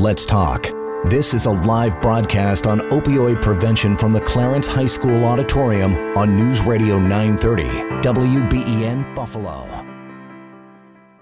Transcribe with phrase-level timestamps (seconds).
[0.00, 0.62] Let's talk.
[1.04, 6.38] This is a live broadcast on opioid prevention from the Clarence High School Auditorium on
[6.38, 7.64] News Radio 930,
[8.00, 9.66] WBEN Buffalo.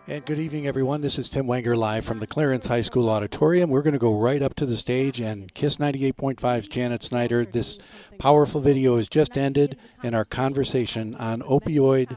[0.07, 1.01] And good evening, everyone.
[1.01, 3.69] This is Tim Wenger live from the Clarence High School Auditorium.
[3.69, 7.45] We're going to go right up to the stage and kiss 98.5's Janet Snyder.
[7.45, 7.81] This
[8.21, 12.17] powerful video has just ended, and our conversation on opioid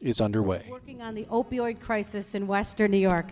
[0.00, 0.66] is underway.
[0.68, 3.26] Working on the opioid crisis in Western New York.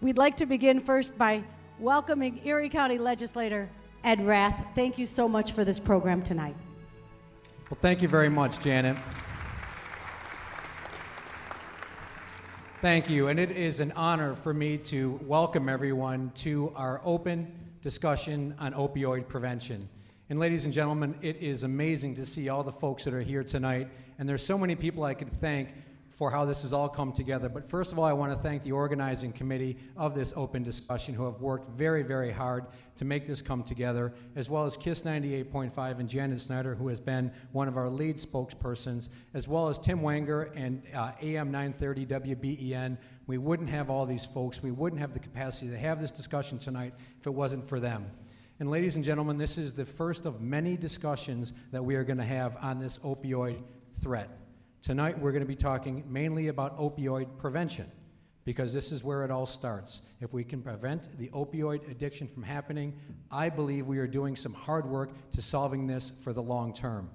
[0.00, 1.44] We'd like to begin first by
[1.80, 3.68] welcoming Erie County legislator
[4.04, 4.66] Ed Rath.
[4.74, 6.54] Thank you so much for this program tonight.
[7.70, 8.98] Well, thank you very much, Janet.
[12.82, 17.50] Thank you, and it is an honor for me to welcome everyone to our open
[17.80, 19.88] discussion on opioid prevention.
[20.28, 23.44] And ladies and gentlemen, it is amazing to see all the folks that are here
[23.44, 25.70] tonight, and there's so many people I could thank
[26.20, 27.48] for how this has all come together.
[27.48, 31.14] But first of all, I want to thank the organizing committee of this open discussion
[31.14, 35.00] who have worked very, very hard to make this come together, as well as KISS
[35.00, 39.78] 98.5 and Janet Snyder, who has been one of our lead spokespersons, as well as
[39.78, 42.98] Tim Wenger and uh, AM 930 WBEN.
[43.26, 46.58] We wouldn't have all these folks, we wouldn't have the capacity to have this discussion
[46.58, 48.04] tonight if it wasn't for them.
[48.58, 52.18] And ladies and gentlemen, this is the first of many discussions that we are going
[52.18, 53.62] to have on this opioid
[54.02, 54.39] threat.
[54.82, 57.84] Tonight, we're going to be talking mainly about opioid prevention
[58.46, 60.00] because this is where it all starts.
[60.22, 62.98] If we can prevent the opioid addiction from happening,
[63.30, 67.10] I believe we are doing some hard work to solving this for the long term.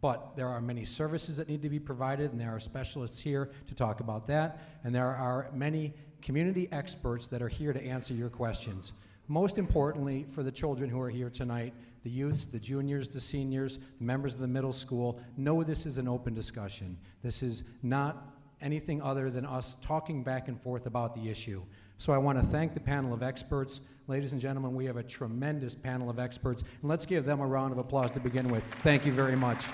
[0.00, 3.50] But there are many services that need to be provided, and there are specialists here
[3.66, 8.14] to talk about that, and there are many community experts that are here to answer
[8.14, 8.92] your questions.
[9.28, 13.78] Most importantly, for the children who are here tonight, the youths, the juniors, the seniors,
[13.98, 16.96] the members of the middle school know this is an open discussion.
[17.22, 21.62] This is not anything other than us talking back and forth about the issue.
[21.98, 23.82] So I want to thank the panel of experts.
[24.06, 27.46] Ladies and gentlemen, we have a tremendous panel of experts, and let's give them a
[27.46, 28.64] round of applause to begin with.
[28.82, 29.66] Thank you very much.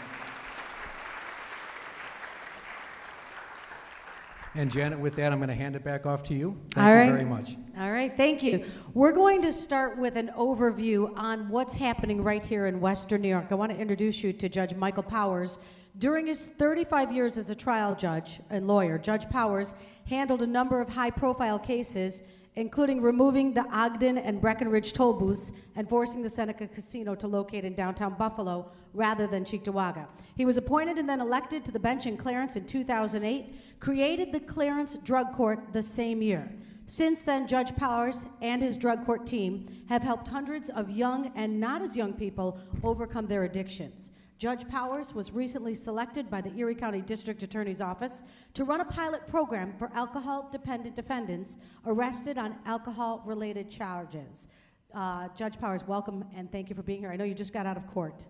[4.56, 6.56] And Janet, with that, I'm going to hand it back off to you.
[6.70, 7.10] Thank All you right.
[7.10, 7.56] very much.
[7.76, 8.64] All right, thank you.
[8.94, 13.28] We're going to start with an overview on what's happening right here in Western New
[13.28, 13.46] York.
[13.50, 15.58] I want to introduce you to Judge Michael Powers.
[15.98, 19.74] During his 35 years as a trial judge and lawyer, Judge Powers
[20.08, 22.22] handled a number of high profile cases,
[22.54, 27.64] including removing the Ogden and Breckenridge toll booths and forcing the Seneca Casino to locate
[27.64, 30.06] in downtown Buffalo rather than Cheektowaga.
[30.36, 34.40] He was appointed and then elected to the bench in Clarence in 2008, created the
[34.40, 36.50] Clarence Drug Court the same year.
[36.86, 41.58] Since then, Judge Powers and his drug court team have helped hundreds of young and
[41.58, 44.12] not as young people overcome their addictions.
[44.36, 48.22] Judge Powers was recently selected by the Erie County District Attorney's Office
[48.52, 51.56] to run a pilot program for alcohol dependent defendants
[51.86, 54.48] arrested on alcohol related charges.
[54.94, 57.10] Uh, Judge Powers, welcome and thank you for being here.
[57.10, 58.26] I know you just got out of court.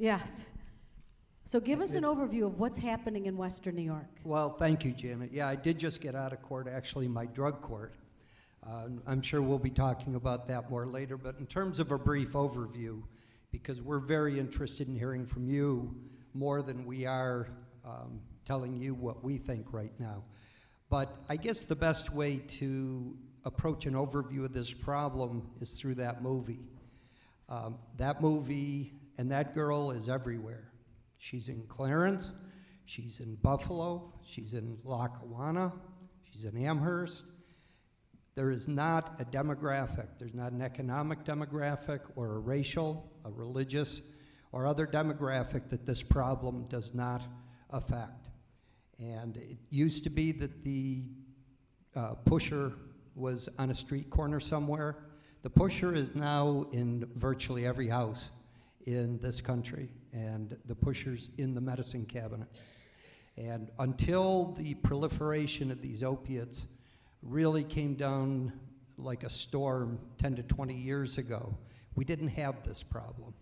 [0.00, 0.50] Yes.
[1.44, 4.08] So give us an overview of what's happening in Western New York.
[4.24, 5.30] Well, thank you, Janet.
[5.30, 7.92] Yeah, I did just get out of court, actually, my drug court.
[8.66, 11.98] Uh, I'm sure we'll be talking about that more later, but in terms of a
[11.98, 13.02] brief overview,
[13.52, 15.94] because we're very interested in hearing from you
[16.32, 17.48] more than we are
[17.84, 20.22] um, telling you what we think right now.
[20.88, 25.96] But I guess the best way to approach an overview of this problem is through
[25.96, 26.60] that movie.
[27.50, 30.72] Um, that movie and that girl is everywhere.
[31.18, 32.30] She's in Clarence,
[32.86, 35.74] she's in Buffalo, she's in Lackawanna,
[36.22, 37.26] she's in Amherst.
[38.34, 44.00] There is not a demographic, there's not an economic demographic or a racial, a religious,
[44.52, 47.20] or other demographic that this problem does not
[47.68, 48.30] affect.
[48.98, 51.10] And it used to be that the
[51.94, 52.72] uh, pusher
[53.14, 54.96] was on a street corner somewhere.
[55.42, 58.30] The pusher is now in virtually every house
[58.94, 62.48] in this country, and the pusher's in the medicine cabinet.
[63.36, 66.66] And until the proliferation of these opiates
[67.22, 68.52] really came down
[68.98, 71.56] like a storm 10 to 20 years ago,
[71.94, 73.34] we didn't have this problem.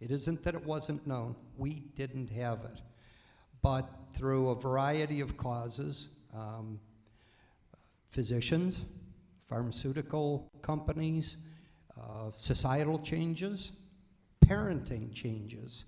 [0.00, 2.80] It isn't that it wasn't known, we didn't have it.
[3.62, 6.80] But through a variety of causes, um,
[8.10, 8.84] physicians,
[9.46, 11.36] pharmaceutical companies,
[11.96, 13.72] uh, societal changes,
[14.52, 15.84] parenting changes,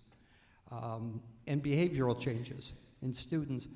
[0.73, 2.73] um, and behavioral changes
[3.03, 3.69] in students.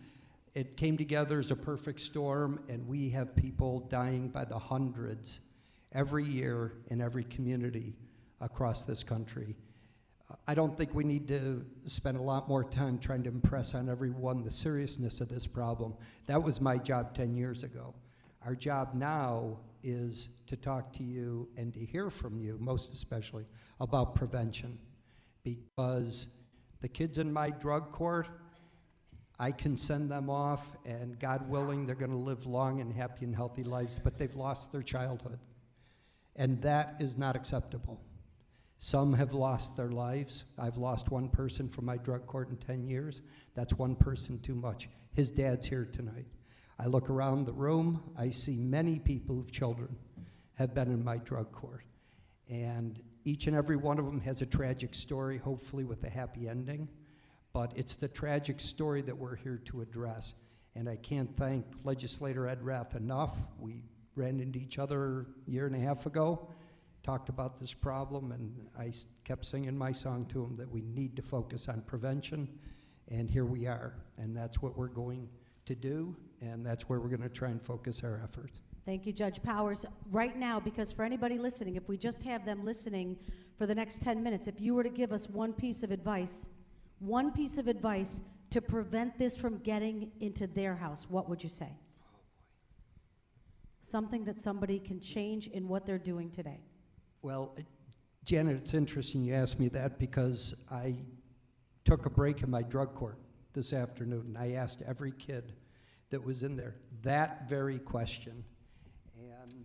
[0.55, 5.41] It came together as a perfect storm, and we have people dying by the hundreds
[5.93, 7.95] every year in every community
[8.41, 9.55] across this country.
[10.47, 13.89] I don't think we need to spend a lot more time trying to impress on
[13.89, 15.95] everyone the seriousness of this problem.
[16.27, 17.95] That was my job 10 years ago.
[18.45, 23.45] Our job now is to talk to you and to hear from you, most especially,
[23.81, 24.79] about prevention.
[25.43, 26.35] Because
[26.81, 28.29] the kids in my drug court,
[29.39, 33.25] I can send them off, and God willing, they're going to live long and happy
[33.25, 35.39] and healthy lives, but they've lost their childhood.
[36.35, 38.01] And that is not acceptable.
[38.79, 40.45] Some have lost their lives.
[40.57, 43.23] I've lost one person from my drug court in 10 years.
[43.55, 44.89] That's one person too much.
[45.15, 46.27] His dad's here tonight.
[46.79, 49.97] I look around the room, I see many people whose children
[50.55, 51.85] have been in my drug court.
[52.49, 56.49] And each and every one of them has a tragic story, hopefully with a happy
[56.49, 56.89] ending.
[57.53, 60.35] But it's the tragic story that we're here to address.
[60.77, 63.37] And I can't thank legislator Ed Rath enough.
[63.59, 63.83] We
[64.15, 66.49] ran into each other a year and a half ago
[67.09, 68.93] talked about this problem, and I
[69.25, 72.47] kept singing my song to him that we need to focus on prevention,
[73.09, 73.95] and here we are.
[74.19, 75.29] And that's what we're going
[75.69, 78.63] to do, and that's where we're going to try and focus our efforts.
[78.87, 79.85] Thank you, Judge Powers.
[80.11, 83.19] Right now, because for anybody listening, if we just have them listening
[83.59, 86.49] for the next 10 minutes, if you were to give us one piece of advice,
[87.01, 91.51] one piece of advice to prevent this from getting into their house, what would you
[91.51, 91.71] say?
[93.83, 96.61] Something that somebody can change in what they're doing today.
[97.21, 97.55] Well,
[98.25, 100.97] Janet, it's interesting you asked me that because I
[101.85, 103.19] took a break in my drug court
[103.59, 105.53] this afternoon and I asked every kid
[106.11, 108.45] that was in there that very question.
[109.21, 109.65] And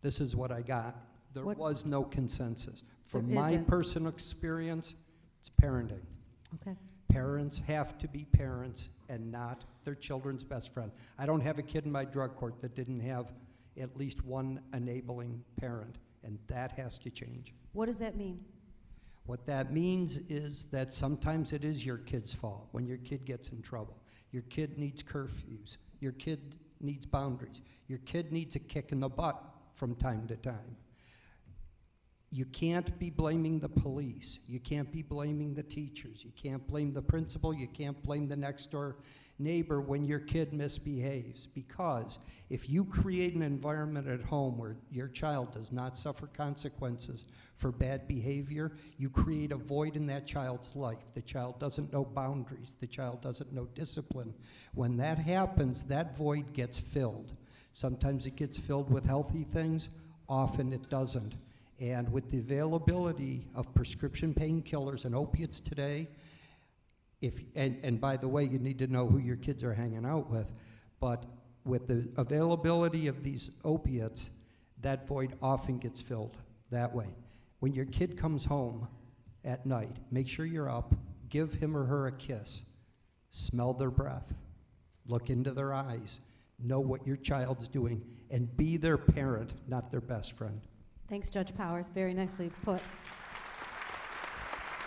[0.00, 0.96] this is what I got.
[1.34, 2.84] There What- was no consensus.
[3.04, 3.66] From There my isn't.
[3.66, 4.94] personal experience,
[5.40, 6.06] it's parenting.
[6.54, 6.74] Okay.
[7.08, 10.90] Parents have to be parents and not their children's best friend.
[11.18, 13.30] I don't have a kid in my drug court that didn't have
[13.76, 17.52] at least one enabling parent, and that has to change.
[17.72, 18.42] What does that mean?
[19.30, 23.50] What that means is that sometimes it is your kid's fault when your kid gets
[23.50, 23.96] in trouble.
[24.32, 25.76] Your kid needs curfews.
[26.00, 27.62] Your kid needs boundaries.
[27.86, 29.40] Your kid needs a kick in the butt
[29.72, 30.76] from time to time.
[32.32, 34.40] You can't be blaming the police.
[34.48, 36.24] You can't be blaming the teachers.
[36.24, 37.54] You can't blame the principal.
[37.54, 38.96] You can't blame the next door
[39.40, 41.46] neighbor when your kid misbehaves.
[41.46, 42.18] Because
[42.50, 47.24] if you create an environment at home where your child does not suffer consequences
[47.56, 50.98] for bad behavior, you create a void in that child's life.
[51.14, 54.34] The child doesn't know boundaries, the child doesn't know discipline.
[54.74, 57.32] When that happens, that void gets filled.
[57.72, 59.88] Sometimes it gets filled with healthy things,
[60.28, 61.34] often it doesn't.
[61.78, 66.08] And with the availability of prescription painkillers and opiates today,
[67.20, 70.06] if, and, and by the way, you need to know who your kids are hanging
[70.06, 70.52] out with,
[71.00, 71.26] but
[71.64, 74.30] with the availability of these opiates,
[74.80, 76.36] that void often gets filled
[76.70, 77.08] that way.
[77.58, 78.88] When your kid comes home
[79.44, 80.94] at night, make sure you're up,
[81.28, 82.62] give him or her a kiss,
[83.30, 84.34] smell their breath,
[85.06, 86.20] look into their eyes,
[86.58, 90.60] know what your child's doing, and be their parent, not their best friend.
[91.08, 91.88] Thanks, Judge Powers.
[91.88, 92.80] Very nicely put.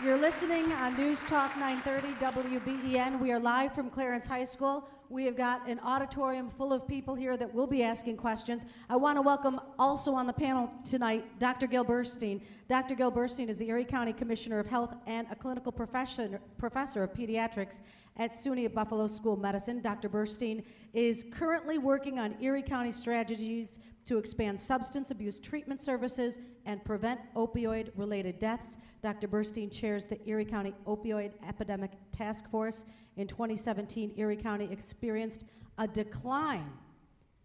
[0.02, 3.20] You're listening on News Talk 930 WBEN.
[3.20, 4.90] We are live from Clarence High School.
[5.08, 8.66] We have got an auditorium full of people here that will be asking questions.
[8.90, 11.68] I want to welcome also on the panel tonight Dr.
[11.68, 12.42] Gale Burstein.
[12.68, 12.96] Dr.
[12.96, 17.14] Gale Burstein is the Erie County Commissioner of Health and a clinical profession, professor of
[17.14, 17.82] pediatrics
[18.18, 19.82] at SUNY Buffalo School of Medicine.
[19.82, 20.10] Dr.
[20.10, 26.84] Burstein is currently working on Erie County strategies to expand substance abuse treatment services and
[26.84, 28.78] prevent opioid related deaths.
[29.02, 29.28] Dr.
[29.28, 32.86] Burstein chairs the Erie County Opioid Epidemic Task Force.
[33.16, 35.46] In 2017, Erie County experienced
[35.78, 36.72] a decline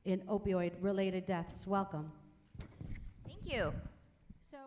[0.04, 1.66] in opioid related deaths.
[1.66, 2.10] Welcome.
[3.26, 3.72] Thank you.
[4.50, 4.58] So,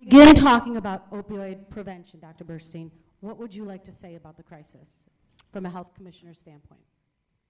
[0.00, 2.44] begin talking about opioid prevention, Dr.
[2.44, 2.90] Burstein.
[3.20, 5.08] What would you like to say about the crisis
[5.52, 6.80] from a health commissioner standpoint?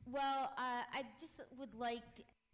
[0.07, 2.03] Well, uh, I just would like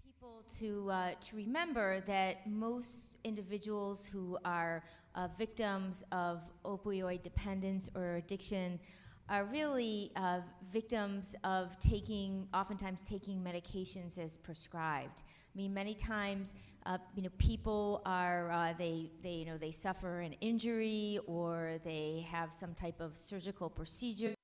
[0.04, 4.82] people to uh, to remember that most individuals who are
[5.14, 8.78] uh, victims of opioid dependence or addiction
[9.28, 10.40] are really uh,
[10.72, 15.22] victims of taking, oftentimes taking medications as prescribed.
[15.26, 19.72] I mean, many times, uh, you know, people are uh, they they you know they
[19.72, 24.34] suffer an injury or they have some type of surgical procedure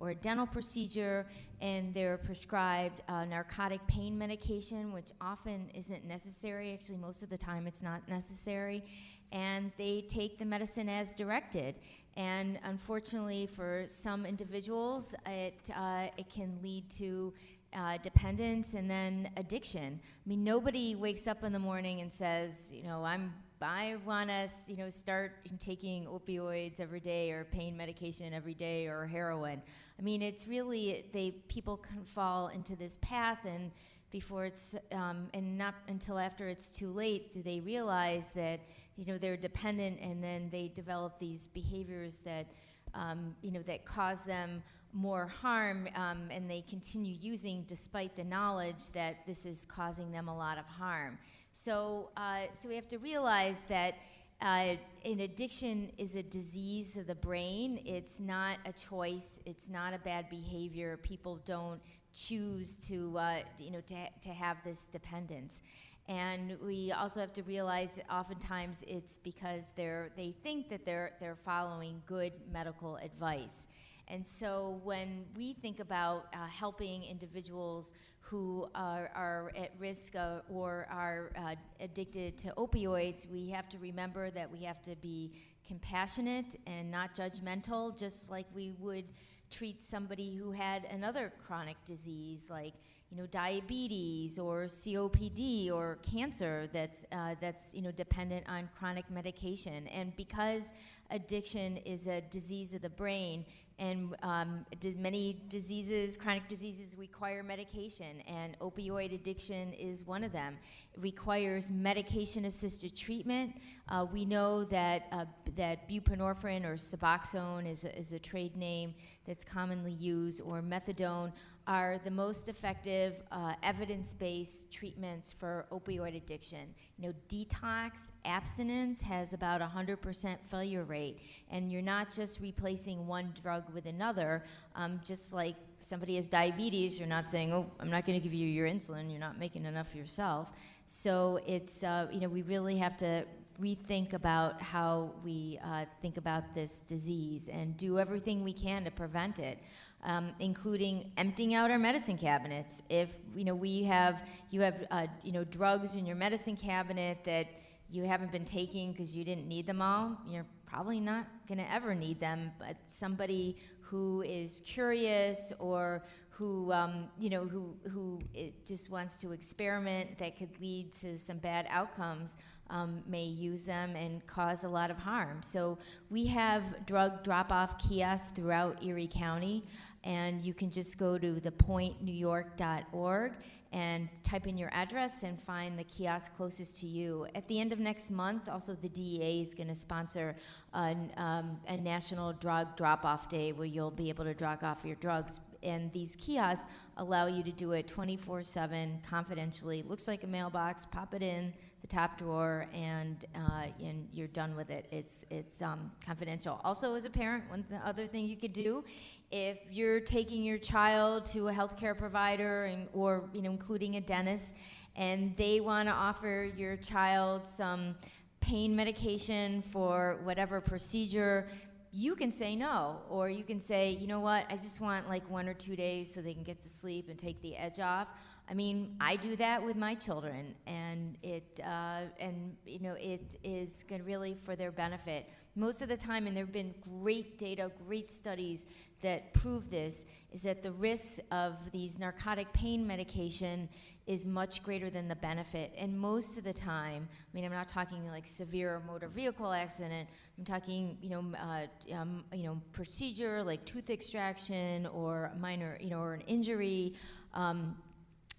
[0.00, 1.26] or a dental procedure,
[1.60, 6.72] and they're prescribed uh, narcotic pain medication, which often isn't necessary.
[6.72, 8.82] Actually, most of the time, it's not necessary.
[9.30, 11.76] And they take the medicine as directed.
[12.16, 17.32] And unfortunately, for some individuals, it, uh, it can lead to
[17.72, 20.00] uh, dependence and then addiction.
[20.02, 24.30] I mean, nobody wakes up in the morning and says, you know, I'm I want
[24.30, 29.60] to, you know, start taking opioids every day or pain medication every day or heroin.
[29.98, 33.70] I mean, it's really they people can fall into this path and
[34.10, 38.58] before it's um, and not until after it's too late do they realize that
[38.96, 42.46] you know they're dependent and then they develop these behaviors that
[42.94, 44.62] um, you know that cause them
[44.92, 50.28] more harm um, and they continue using despite the knowledge that this is causing them
[50.28, 51.18] a lot of harm.
[51.52, 53.94] So, uh, so we have to realize that
[54.40, 57.80] uh, an addiction is a disease of the brain.
[57.84, 59.40] It's not a choice.
[59.44, 60.96] It's not a bad behavior.
[61.02, 61.80] People don't
[62.14, 65.62] choose to, uh, you know, to, to have this dependence.
[66.08, 71.38] And we also have to realize oftentimes it's because they're, they think that they're, they're
[71.44, 73.68] following good medical advice.
[74.10, 80.42] And so when we think about uh, helping individuals who are, are at risk of,
[80.50, 85.32] or are uh, addicted to opioids, we have to remember that we have to be
[85.66, 89.04] compassionate and not judgmental, just like we would
[89.50, 92.74] treat somebody who had another chronic disease like
[93.10, 99.10] you know diabetes or COPD or cancer that's uh, that's you know dependent on chronic
[99.10, 99.88] medication.
[99.88, 100.72] And because
[101.10, 103.44] addiction is a disease of the brain
[103.80, 104.66] and um,
[104.98, 110.58] many diseases, chronic diseases, require medication, and opioid addiction is one of them.
[110.92, 113.54] It requires medication-assisted treatment.
[113.88, 115.24] Uh, we know that uh,
[115.56, 118.94] that buprenorphine or Suboxone is a, is a trade name
[119.26, 121.32] that's commonly used, or methadone
[121.70, 126.74] are the most effective uh, evidence-based treatments for opioid addiction.
[126.98, 127.92] You know, detox,
[128.24, 133.86] abstinence has about a 100% failure rate, and you're not just replacing one drug with
[133.86, 134.42] another.
[134.74, 138.34] Um, just like somebody has diabetes, you're not saying, "Oh, I'm not going to give
[138.34, 139.08] you your insulin.
[139.08, 140.48] You're not making enough yourself."
[140.86, 143.24] So it's uh, you know we really have to
[143.62, 148.90] rethink about how we uh, think about this disease and do everything we can to
[148.90, 149.58] prevent it
[150.04, 152.82] um, including emptying out our medicine cabinets.
[152.88, 157.18] If you know we have you have uh, you know drugs in your medicine cabinet
[157.24, 157.46] that
[157.90, 161.72] you haven't been taking because you didn't need them all, you're probably not going to
[161.72, 162.52] ever need them.
[162.58, 168.20] But somebody who is curious or who um, you know who who
[168.64, 172.36] just wants to experiment that could lead to some bad outcomes
[172.70, 175.42] um, may use them and cause a lot of harm.
[175.42, 175.76] So
[176.08, 179.64] we have drug drop-off kiosks throughout Erie County
[180.04, 183.32] and you can just go to thepointnewyork.org
[183.72, 187.26] and type in your address and find the kiosk closest to you.
[187.34, 190.34] At the end of next month, also the DEA is going to sponsor
[190.74, 194.96] a, um, a national drug drop-off day where you'll be able to drop off your
[194.96, 195.38] drugs.
[195.62, 196.66] And these kiosks
[196.96, 199.82] allow you to do it 24/7 confidentially.
[199.82, 200.86] Looks like a mailbox.
[200.86, 201.52] Pop it in
[201.82, 204.86] the top drawer, and uh, and you're done with it.
[204.90, 206.60] It's it's um, confidential.
[206.64, 208.84] Also, as a parent, one th- other thing you could do
[209.30, 214.00] if you're taking your child to a healthcare provider and, or you know including a
[214.00, 214.54] dentist
[214.96, 217.94] and they want to offer your child some
[218.40, 221.48] pain medication for whatever procedure
[221.92, 222.98] you can say no.
[223.08, 224.46] Or you can say you know what?
[224.48, 227.18] I just want like one or two days so they can get to sleep and
[227.18, 228.08] take the edge off.
[228.48, 233.36] I mean i do that with my children and it uh, and you know it
[233.44, 235.28] is really for their benefit.
[235.56, 238.66] Most of the time and there have been great data great studies
[239.02, 243.68] that prove this is that the risks of these narcotic pain medication
[244.06, 245.72] is much greater than the benefit.
[245.78, 250.08] And most of the time, I mean, I'm not talking like severe motor vehicle accident.
[250.38, 255.90] I'm talking, you know, uh, um, you know, procedure like tooth extraction or minor, you
[255.90, 256.94] know, or an injury.
[257.34, 257.76] Um,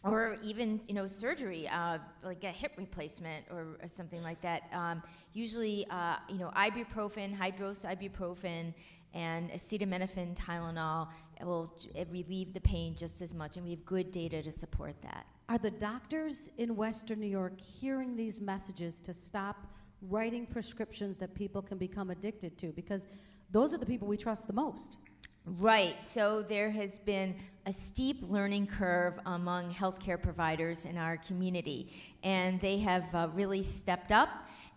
[0.04, 4.64] or even you know surgery, uh, like a hip replacement or, or something like that.
[4.74, 5.04] Um,
[5.34, 8.74] usually, uh, you know, ibuprofen, high-dose ibuprofen,
[9.14, 11.08] and acetaminophen, Tylenol
[11.42, 11.74] will
[12.12, 15.26] relieve the pain just as much, and we have good data to support that.
[15.50, 19.68] Are the doctors in Western New York hearing these messages to stop
[20.10, 22.68] writing prescriptions that people can become addicted to?
[22.68, 23.08] Because
[23.52, 24.98] those are the people we trust the most.
[25.46, 26.02] Right.
[26.04, 31.92] So there has been a steep learning curve among healthcare providers in our community,
[32.24, 34.30] and they have uh, really stepped up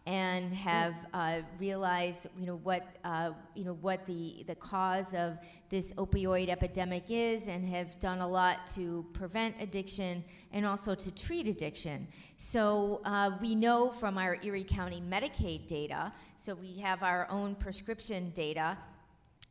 [0.06, 5.38] and have uh, realized, you know, what, uh, you know, what the, the cause of
[5.70, 11.14] this opioid epidemic is and have done a lot to prevent addiction and also to
[11.14, 12.06] treat addiction.
[12.36, 17.54] So uh, we know from our Erie County Medicaid data, so we have our own
[17.54, 18.76] prescription data,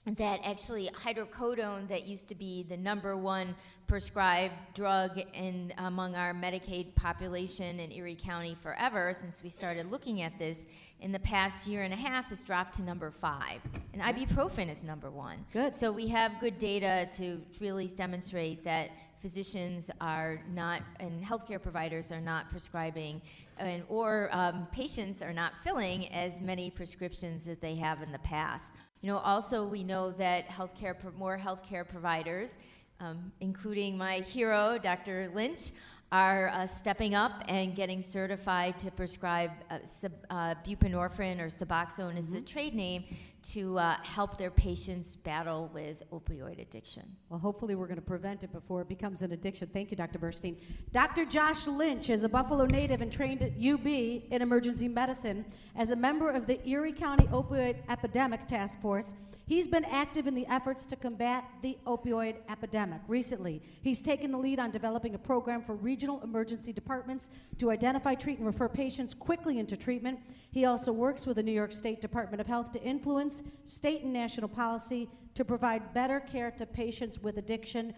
[0.05, 3.55] that actually hydrocodone that used to be the number one
[3.87, 10.21] prescribed drug in among our Medicaid population in Erie County forever since we started looking
[10.21, 10.65] at this
[10.99, 13.61] in the past year and a half has dropped to number five.
[13.93, 15.45] And ibuprofen is number one.
[15.53, 15.75] Good.
[15.75, 18.91] so we have good data to really demonstrate that
[19.21, 23.21] physicians are not and healthcare providers are not prescribing
[23.57, 28.19] and or um, patients are not filling as many prescriptions that they have in the
[28.19, 32.57] past you know, also we know that healthcare, more healthcare providers,
[33.01, 35.29] um, including my hero, Dr.
[35.35, 35.71] Lynch,
[36.13, 42.17] are uh, stepping up and getting certified to prescribe uh, sub, uh, buprenorphine or Suboxone
[42.17, 43.03] is the trade name
[43.43, 47.03] to uh, help their patients battle with opioid addiction.
[47.29, 49.69] Well, hopefully, we're going to prevent it before it becomes an addiction.
[49.71, 50.19] Thank you, Dr.
[50.19, 50.55] Burstein.
[50.91, 51.25] Dr.
[51.25, 55.45] Josh Lynch is a Buffalo native and trained at UB in emergency medicine.
[55.75, 59.13] As a member of the Erie County Opioid Epidemic Task Force,
[59.53, 63.01] He's been active in the efforts to combat the opioid epidemic.
[63.07, 67.29] Recently, he's taken the lead on developing a program for regional emergency departments
[67.59, 70.19] to identify, treat, and refer patients quickly into treatment.
[70.49, 74.11] He also works with the New York State Department of Health to influence state and
[74.11, 77.93] national policy to provide better care to patients with addiction.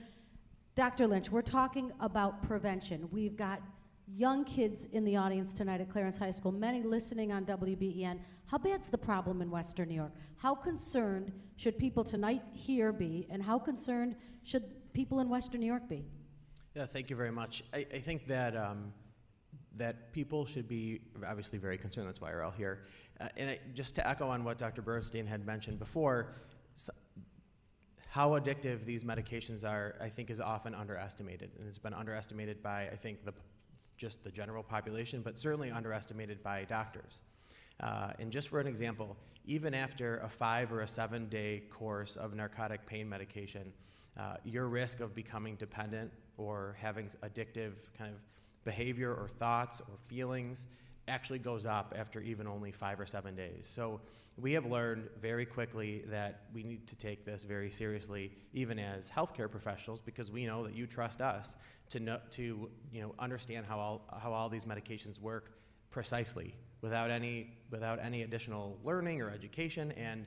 [0.76, 1.08] Dr.
[1.08, 3.08] Lynch, we're talking about prevention.
[3.14, 3.62] We've got
[4.14, 8.20] young kids in the audience tonight at Clarence High School, many listening on WBEN.
[8.48, 10.14] How bad's the problem in Western New York?
[10.38, 15.68] How concerned should people tonight here be, and how concerned should people in Western New
[15.68, 16.06] York be?
[16.76, 17.64] Yeah, thank you very much.
[17.74, 18.94] I, I think that um,
[19.78, 22.08] that people should be obviously very concerned.
[22.08, 22.84] That's why we're all here.
[23.20, 24.82] Uh, and I, just to echo on what Dr.
[24.82, 26.36] Burstein had mentioned before,
[26.76, 26.94] so
[28.10, 32.84] how addictive these medications are, I think, is often underestimated, and it's been underestimated by
[32.84, 33.34] I think the
[33.98, 37.22] just the general population, but certainly underestimated by doctors.
[37.80, 42.16] Uh, and just for an example, even after a five or a seven day course
[42.16, 43.74] of narcotic pain medication,
[44.18, 48.20] uh, your risk of becoming dependent or having addictive kind of
[48.64, 50.68] behavior or thoughts or feelings
[51.08, 53.68] actually goes up after even only five or seven days.
[53.68, 54.02] So
[54.38, 59.10] we have learned very quickly that we need to take this very seriously, even as
[59.10, 61.56] healthcare professionals, because we know that you trust us
[61.92, 65.52] to know, to you know understand how all how all these medications work
[65.92, 66.56] precisely
[66.86, 70.24] without any without any additional learning or education and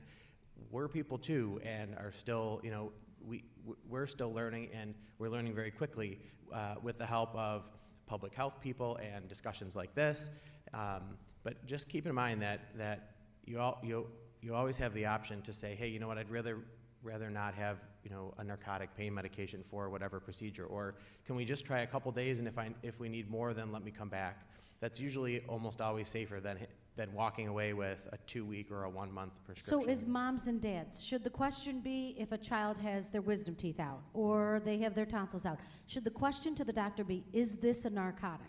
[0.71, 2.91] we're people too and are still you know
[3.25, 3.45] we
[3.87, 6.19] we're still learning and we're learning very quickly
[6.53, 7.63] uh, with the help of
[8.07, 10.29] public health people and discussions like this.
[10.73, 13.11] Um, but just keep in mind that that
[13.45, 14.07] you all you
[14.41, 16.17] you always have the option to say hey you know what?
[16.17, 16.57] I'd rather
[17.03, 20.95] rather not have you know a narcotic pain medication for whatever procedure or
[21.25, 23.71] can we just try a couple days and if I if we need more then
[23.71, 24.45] let me come back
[24.79, 26.57] that's usually almost always safer than
[26.95, 29.81] than walking away with a two week or a one month prescription.
[29.81, 33.55] So, as moms and dads, should the question be if a child has their wisdom
[33.55, 35.59] teeth out or they have their tonsils out?
[35.87, 38.47] Should the question to the doctor be, is this a narcotic?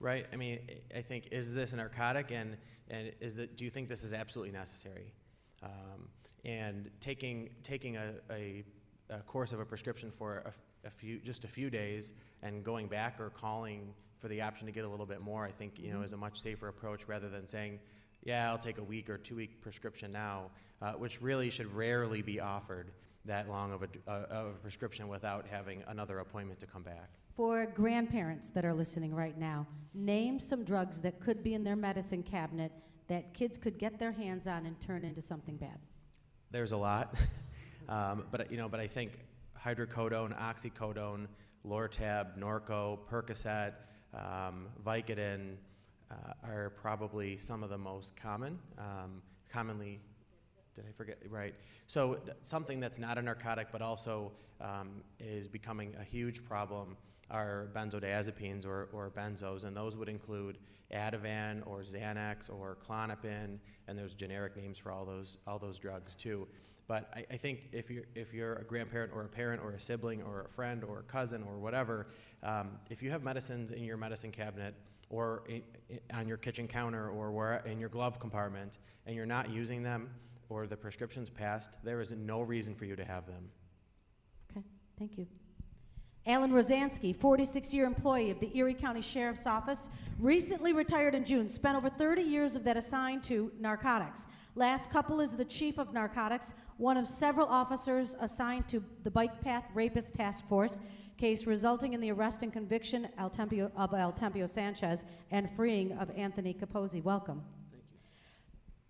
[0.00, 0.26] Right.
[0.32, 0.58] I mean,
[0.96, 2.56] I think is this a narcotic, and
[2.90, 5.12] and is that do you think this is absolutely necessary?
[5.62, 6.08] Um,
[6.44, 8.64] and taking taking a, a,
[9.10, 12.88] a, course of a prescription for a, a few just a few days and going
[12.88, 15.90] back or calling for the option to get a little bit more, I think you
[15.90, 16.04] know mm-hmm.
[16.04, 17.80] is a much safer approach rather than saying,
[18.22, 22.22] yeah, I'll take a week or two week prescription now, uh, which really should rarely
[22.22, 22.92] be offered
[23.24, 27.10] that long of a, uh, of a prescription without having another appointment to come back.
[27.34, 31.76] For grandparents that are listening right now, name some drugs that could be in their
[31.76, 32.70] medicine cabinet
[33.08, 35.78] that kids could get their hands on and turn into something bad.
[36.52, 37.16] There's a lot,
[37.88, 39.18] um, but you know, but I think
[39.60, 41.26] hydrocodone, oxycodone,
[41.66, 43.72] Lortab, Norco, Percocet,
[44.14, 45.56] um, Vicodin
[46.10, 46.14] uh,
[46.48, 50.00] are probably some of the most common, um, commonly.
[50.74, 51.18] Did I forget?
[51.28, 51.54] Right.
[51.86, 56.96] So something that's not a narcotic, but also um, is becoming a huge problem
[57.30, 60.58] are benzodiazepines or, or benzos, and those would include
[60.92, 66.14] Ativan or Xanax or Klonopin, and there's generic names for all those all those drugs
[66.14, 66.46] too.
[66.88, 69.80] But I, I, think if you're, if you're a grandparent or a parent or a
[69.80, 72.08] sibling or a friend or a cousin or whatever,
[72.42, 74.74] um, if you have medicines in your medicine cabinet
[75.08, 79.26] or in, in, on your kitchen counter or where, in your glove compartment and you're
[79.26, 80.10] not using them
[80.48, 83.48] or the prescription's passed, there is no reason for you to have them.
[84.50, 84.64] Okay,
[84.98, 85.26] thank you.
[86.24, 89.90] Alan Rosansky, 46 year employee of the Erie County Sheriff's Office,
[90.20, 94.28] recently retired in June, spent over 30 years of that assigned to narcotics.
[94.54, 99.40] Last couple is the chief of narcotics, one of several officers assigned to the Bike
[99.40, 100.78] Path Rapist Task Force,
[101.16, 107.02] case resulting in the arrest and conviction of Altemio Sanchez and freeing of Anthony Capozzi.
[107.02, 107.42] Welcome.
[107.70, 107.98] Thank you.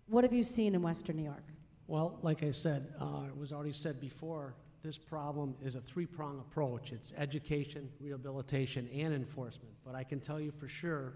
[0.07, 1.45] What have you seen in Western New York?
[1.87, 6.39] Well, like I said, uh, it was already said before, this problem is a three-prong
[6.39, 6.91] approach.
[6.91, 9.73] It's education, rehabilitation, and enforcement.
[9.85, 11.13] But I can tell you for sure,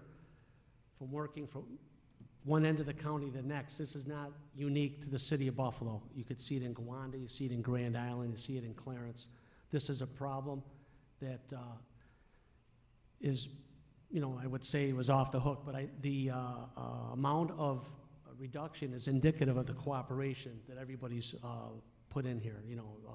[0.96, 1.64] from working from
[2.48, 5.48] one end of the county to the next, this is not unique to the city
[5.48, 6.02] of Buffalo.
[6.14, 8.64] You could see it in Gowanda, you see it in Grand Island, you see it
[8.64, 9.26] in Clarence.
[9.70, 10.62] This is a problem
[11.20, 11.58] that uh,
[13.20, 13.48] is,
[14.10, 16.80] you know, I would say was off the hook, but I, the uh, uh,
[17.12, 17.86] amount of
[18.38, 21.68] reduction is indicative of the cooperation that everybody's uh,
[22.08, 22.62] put in here.
[22.66, 23.12] You know, uh,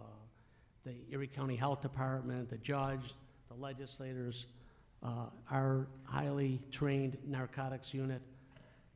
[0.85, 3.15] the Erie County Health Department, the judge,
[3.47, 4.45] the legislators,
[5.01, 8.21] uh, our highly trained narcotics unit.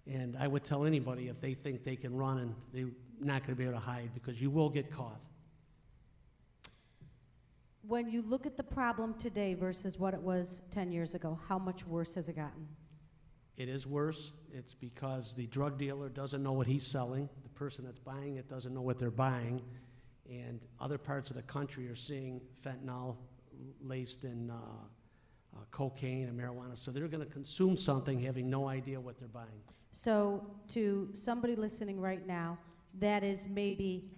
[0.09, 3.55] And I would tell anybody if they think they can run and they're not going
[3.55, 5.21] to be able to hide because you will get caught.
[7.87, 11.57] When you look at the problem today versus what it was 10 years ago, how
[11.57, 12.67] much worse has it gotten?
[13.55, 14.33] It is worse.
[14.53, 17.27] It's because the drug dealer doesn't know what he's selling.
[17.43, 19.61] The person that's buying it doesn't know what they're buying.
[20.29, 23.15] And other parts of the country are seeing fentanyl
[23.81, 26.77] laced in uh, uh, cocaine and marijuana.
[26.77, 29.61] So they're going to consume something having no idea what they're buying.
[29.91, 32.57] So, to somebody listening right now
[32.99, 34.09] that is maybe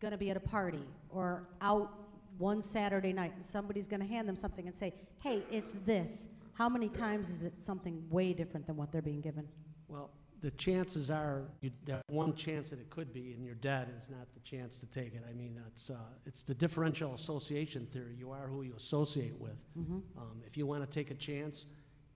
[0.00, 1.92] going to be at a party or out
[2.38, 6.28] one Saturday night, and somebody's going to hand them something and say, hey, it's this.
[6.54, 9.46] How many times is it something way different than what they're being given?
[9.88, 13.88] Well, the chances are you, that one chance that it could be, and you're dead,
[14.02, 15.22] is not the chance to take it.
[15.28, 15.94] I mean, it's, uh,
[16.26, 18.14] it's the differential association theory.
[18.18, 19.56] You are who you associate with.
[19.78, 20.02] Mhm.
[20.18, 21.66] Um, if you want to take a chance,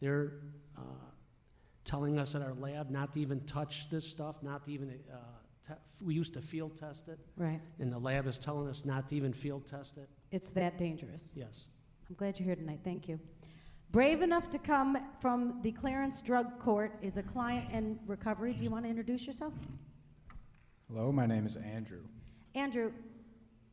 [0.00, 0.34] they're
[0.76, 0.80] uh,
[1.88, 4.90] telling us at our lab not to even touch this stuff, not to even.
[5.12, 5.16] Uh,
[5.66, 7.60] te- we used to field test it, Right.
[7.80, 10.08] and the lab is telling us not to even field test it.
[10.30, 11.32] It's that dangerous.
[11.34, 11.68] Yes.
[12.08, 12.80] I'm glad you're here tonight.
[12.84, 13.18] Thank you.
[13.90, 18.52] Brave enough to come from the Clarence Drug Court is a client in recovery.
[18.52, 19.54] Do you want to introduce yourself?
[20.92, 22.00] Hello, my name is Andrew.
[22.54, 22.92] Andrew,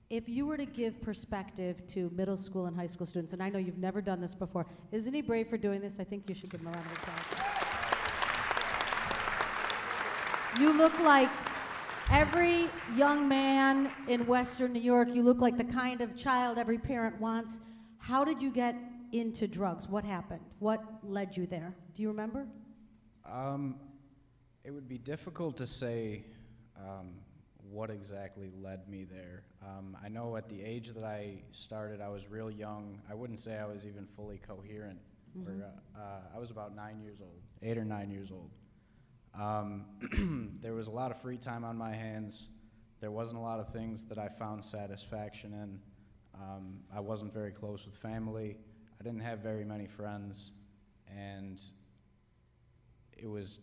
[0.09, 3.49] if you were to give perspective to middle school and high school students, and I
[3.49, 5.99] know you've never done this before, isn't he brave for doing this?
[5.99, 7.34] I think you should give him a round of applause.
[10.59, 11.29] You look like
[12.09, 15.13] every young man in Western New York.
[15.13, 17.59] You look like the kind of child every parent wants.
[17.97, 18.75] How did you get
[19.11, 19.89] into drugs?
[19.89, 20.39] What happened?
[20.59, 21.75] What led you there?
[21.93, 22.47] Do you remember?
[23.29, 23.75] Um,
[24.63, 26.23] it would be difficult to say
[26.77, 27.15] um,
[27.69, 29.43] what exactly led me there.
[29.61, 33.01] Um, I know at the age that I started, I was real young.
[33.09, 34.99] I wouldn't say I was even fully coherent.
[35.37, 35.47] Mhm.
[35.47, 38.51] Or, uh, uh, I was about nine years old, eight or nine years old.
[39.39, 39.85] Um,
[40.61, 42.49] there was a lot of free time on my hands.
[43.01, 45.79] There wasn't a lot of things that I found satisfaction in.
[46.41, 48.57] Um, I wasn't very close with family.
[48.99, 50.51] I didn't have very many friends,
[51.13, 51.61] and
[53.17, 53.59] it was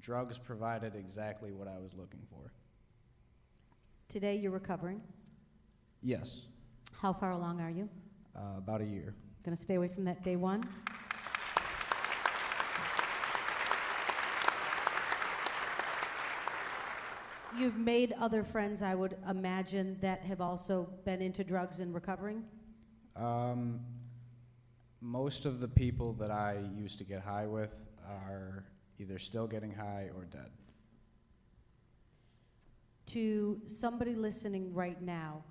[0.00, 2.52] drugs provided exactly what I was looking for.
[4.08, 5.00] Today you're recovering.
[6.02, 6.42] Yes,
[7.00, 7.88] How far along are you?
[8.36, 9.14] uh, about a year.
[9.44, 10.62] Going to stay away from that day one?
[17.58, 22.42] You've made other friends, I would imagine, that have also been into drugs and recovering?
[23.14, 23.80] Um,
[25.00, 27.74] most of the people that I used to get high with
[28.08, 28.64] are
[28.98, 30.50] either still getting high or dead.
[33.06, 35.44] To somebody listening right now,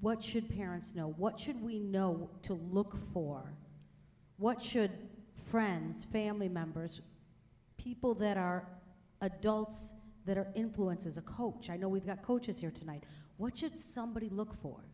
[0.00, 1.14] what should parents know?
[1.16, 3.54] What should we know to look for?
[4.36, 4.90] What should
[5.46, 7.00] friends, family members,
[7.78, 8.68] people that are
[9.20, 9.94] adults
[10.26, 11.70] that are influences, a coach?
[11.70, 13.04] I know we've got coaches here tonight.
[13.36, 14.84] What should somebody look for?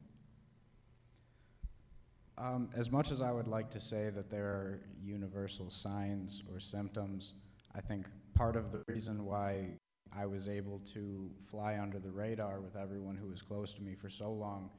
[2.38, 6.59] Um, as much as I would like to say that there are universal signs or
[6.59, 7.35] symptoms,
[7.75, 9.73] I think part of the reason why
[10.16, 13.95] I was able to fly under the radar with everyone who was close to me
[13.95, 14.71] for so long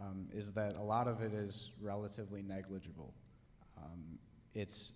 [0.00, 3.12] um, is that a lot of it is relatively negligible.
[3.76, 4.18] Um,
[4.54, 4.92] it's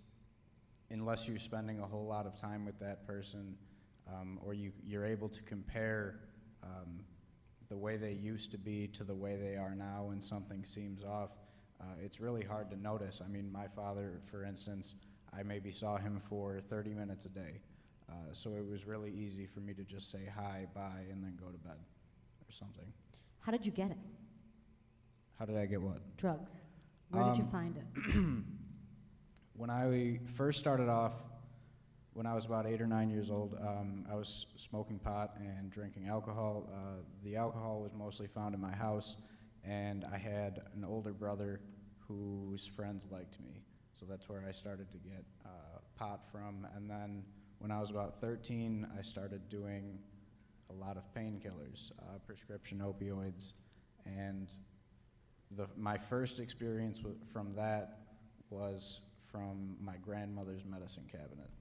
[0.91, 3.57] unless you're spending a whole lot of time with that person
[4.09, 6.21] um, or you, you're able to compare
[6.63, 7.01] um,
[7.69, 11.03] the way they used to be to the way they are now when something seems
[11.05, 11.31] off,
[11.81, 13.21] uh, it's really hard to notice.
[13.25, 14.95] I mean, my father, for instance,
[15.37, 17.61] I maybe saw him for 30 minutes a day.
[18.11, 21.37] Uh, so it was really easy for me to just say hi, bye, and then
[21.41, 22.85] go to bed or something.
[23.41, 23.97] How did you get it?
[25.39, 25.99] How did I get what?
[26.19, 26.61] Drugs.
[27.11, 28.45] Where did you Um, find it?
[29.55, 31.13] When I first started off,
[32.15, 35.71] when I was about eight or nine years old, um, I was smoking pot and
[35.71, 36.69] drinking alcohol.
[36.73, 39.17] Uh, the alcohol was mostly found in my house,
[39.65, 41.61] and I had an older brother
[42.07, 43.63] whose friends liked me.
[43.93, 46.67] So that's where I started to get uh, pot from.
[46.77, 47.25] And then
[47.61, 49.99] when I was about 13, I started doing
[50.69, 53.53] a lot of painkillers, uh, prescription opioids,
[54.05, 54.53] and
[55.53, 57.01] the, my first experience
[57.33, 58.01] from that
[58.51, 61.52] was from my grandmother's medicine cabinet.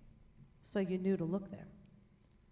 [0.64, 1.68] So you knew to look there.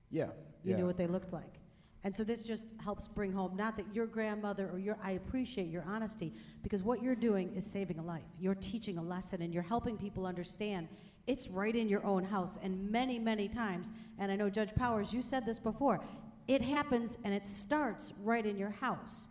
[0.10, 0.26] Yeah.
[0.64, 0.78] You yeah.
[0.78, 1.60] knew what they looked like.
[2.04, 5.68] And so this just helps bring home not that your grandmother or your I appreciate
[5.68, 8.24] your honesty because what you're doing is saving a life.
[8.40, 10.88] You're teaching a lesson and you're helping people understand
[11.28, 15.12] it's right in your own house and many many times and I know Judge Powers
[15.12, 16.00] you said this before.
[16.48, 19.28] It happens and it starts right in your house.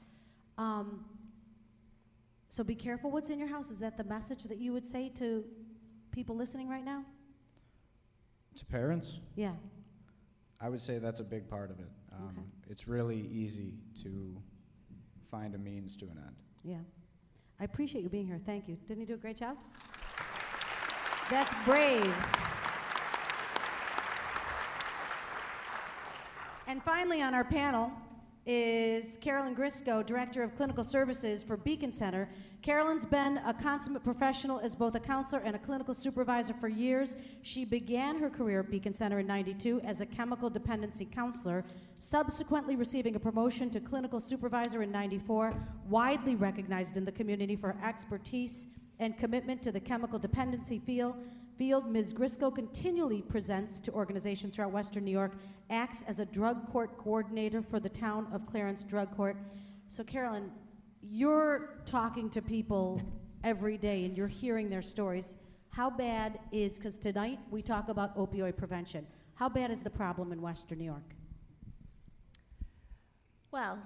[0.59, 1.07] Um,
[2.51, 3.71] so be careful what's in your house.
[3.71, 5.43] Is that the message that you would say to
[6.13, 7.05] people listening right now?
[8.59, 9.55] To parents, Yeah.
[10.61, 11.89] I would say that's a big part of it.
[12.13, 12.47] Um, Okay.
[12.71, 14.37] It's really easy to
[15.31, 16.37] find a means to an end.
[16.65, 16.81] Yeah.
[17.61, 18.41] I appreciate you being here.
[18.45, 18.77] Thank you.
[18.89, 19.57] Didn't he do a great job?
[21.31, 22.03] That's brave.
[26.67, 27.93] And finally, on our panel
[28.51, 32.31] is Carolyn Grisco, Director of Clinical Services for Beacon Center.
[32.63, 37.15] Carolyn's been a consummate professional as both a counselor and a clinical supervisor for years.
[37.43, 41.63] She began her career at Beacon Center in 92 as a chemical dependency counselor,
[41.99, 45.53] subsequently receiving a promotion to clinical supervisor in 94,
[45.87, 48.67] widely recognized in the community for expertise
[48.99, 51.17] and commitment to the chemical dependency field.
[51.59, 52.13] Field, Ms.
[52.13, 55.33] Grisco continually presents to organizations throughout Western New York,
[55.71, 59.37] acts as a drug court coordinator for the town of Clarence Drug Court.
[59.89, 60.53] So, Carolyn,
[61.03, 63.03] you're talking to people
[63.43, 65.35] every day and you're hearing their stories.
[65.71, 70.31] How bad is, because tonight we talk about opioid prevention, how bad is the problem
[70.31, 71.13] in Western New York?
[73.51, 73.81] Well,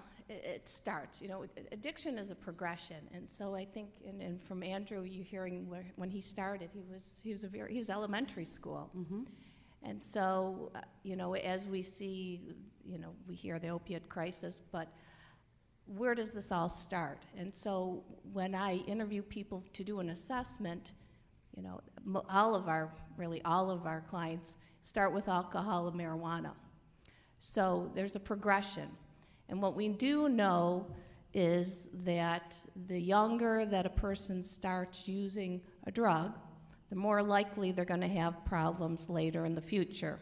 [0.45, 4.62] it starts, you know, addiction is a progression, and so I think, and, and from
[4.62, 7.90] Andrew, you hearing where, when he started, he was he was a very he was
[7.90, 9.23] elementary school, Mm-hmm.
[9.83, 12.40] and so uh, you know, as we see,
[12.85, 14.88] you know, we hear the opiate crisis, but
[15.87, 17.25] where does this all start?
[17.37, 20.92] And so when I interview people to do an assessment,
[21.57, 21.81] you know,
[22.29, 26.53] all of our really all of our clients start with alcohol and marijuana.
[27.38, 28.88] So there's a progression.
[29.52, 30.86] And what we do know
[31.34, 32.56] is that
[32.88, 36.38] the younger that a person starts using a drug,
[36.88, 40.18] the more likely they're going to have problems later in the future.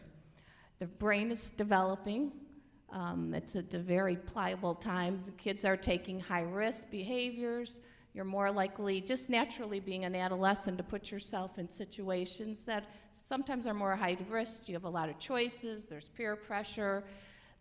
[0.79, 2.33] The brain is developing.
[2.89, 5.21] Um, it's a very pliable time.
[5.25, 7.79] The kids are taking high risk behaviors.
[8.13, 13.65] You're more likely, just naturally being an adolescent, to put yourself in situations that sometimes
[13.65, 14.67] are more high risk.
[14.67, 17.05] You have a lot of choices, there's peer pressure,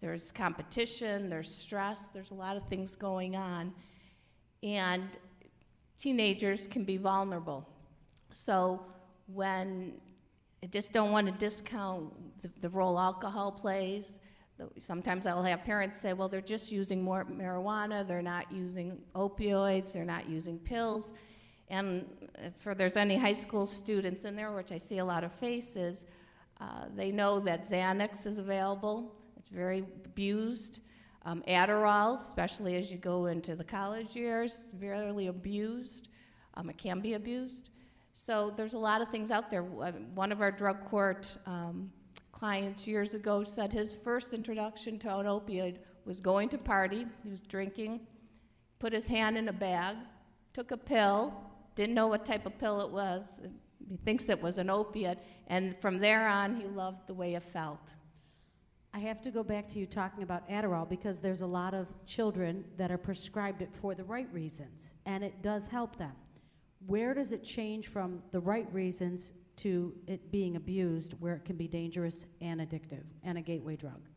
[0.01, 3.73] there's competition, there's stress, there's a lot of things going on.
[4.63, 5.09] And
[5.99, 7.69] teenagers can be vulnerable.
[8.33, 8.85] So
[9.27, 10.01] when
[10.63, 14.21] I just don't want to discount the, the role alcohol plays.
[14.79, 19.95] Sometimes I'll have parents say, well, they're just using more marijuana, they're not using opioids,
[19.95, 21.13] they're not using pills.
[21.69, 25.33] And if there's any high school students in there, which I see a lot of
[25.33, 26.05] faces,
[26.61, 29.15] uh, they know that Xanax is available.
[29.51, 30.81] Very abused.
[31.25, 36.09] Um, Adderall, especially as you go into the college years, very abused.
[36.55, 37.71] Um, it can be abused.
[38.15, 39.63] So there's a lot of things out there.
[39.63, 41.93] Uh, One of our drug court um,
[42.33, 47.07] clients years ago said his first introduction to an opioid was going to party.
[47.23, 48.01] He was drinking,
[48.79, 49.97] put his hand in a bag,
[50.55, 51.35] took a pill,
[51.77, 53.41] didn't know what type of pill it was.
[53.89, 57.43] He thinks it was an opiate, and from there on, he loved the way it
[57.43, 57.95] felt.
[58.93, 61.87] I have to go back to you talking about Adderall because there's a lot of
[62.07, 66.13] children that are prescribed it for the right reasons, and it does help them.
[66.87, 71.57] Where does it change from the right reasons to it being abused, where it can
[71.57, 74.09] be dangerous and addictive and a gateway drug?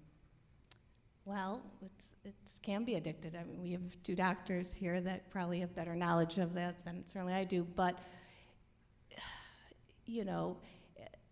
[1.26, 3.36] Well, it's, it can be addicted.
[3.36, 7.06] I mean, we have two doctors here that probably have better knowledge of that than
[7.06, 7.64] certainly I do.
[7.76, 8.00] But,
[10.06, 10.58] you know,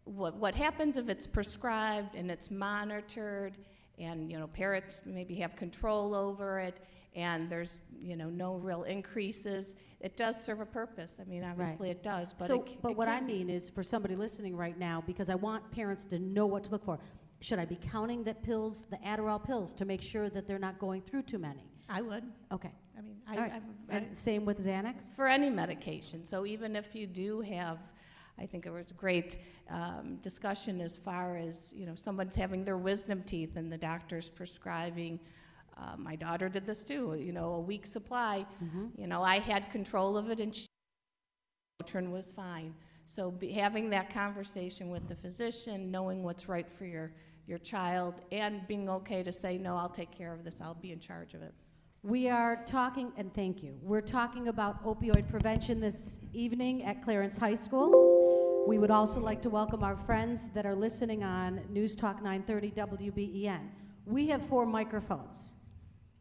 [0.06, 3.58] what, what happens if it's prescribed and it's monitored
[3.98, 6.80] and, you know, parents maybe have control over it
[7.16, 11.18] and there's, you know, no real increases, it does serve a purpose.
[11.20, 13.84] I mean, obviously it does, but so, it, but it what I mean is for
[13.84, 17.00] somebody listening right now, because I want parents to know what to look for.
[17.42, 20.80] Should I be counting the pills, the Adderall pills, to make sure that they're not
[20.80, 21.66] going through too many?
[21.90, 22.24] I would.
[22.52, 22.72] Okay.
[22.98, 23.52] I mean, I, right.
[23.92, 25.16] I, I, same with Xanax?
[25.16, 26.24] for any medication.
[26.24, 27.80] So even if you do have,
[28.39, 29.38] I think it was a great
[29.70, 34.30] um, discussion as far as, you know, someone's having their wisdom teeth and the doctor's
[34.30, 35.20] prescribing.
[35.78, 38.46] Uh, my daughter did this too, you know, a week supply.
[38.98, 40.65] You know, I had control of it and she,
[41.82, 42.74] Motrin was fine.
[43.06, 47.12] So be, having that conversation with the physician, knowing what's right for your,
[47.46, 50.91] your child, and being okay to say, no, I'll take care of this, I'll be
[50.91, 51.54] in charge of it.
[52.04, 57.38] We are talking, and thank you, we're talking about opioid prevention this evening at Clarence
[57.38, 58.11] High School.
[58.63, 62.69] We would also like to welcome our friends that are listening on News Talk 930
[63.10, 63.60] WBEN.
[64.06, 65.56] We have four microphones.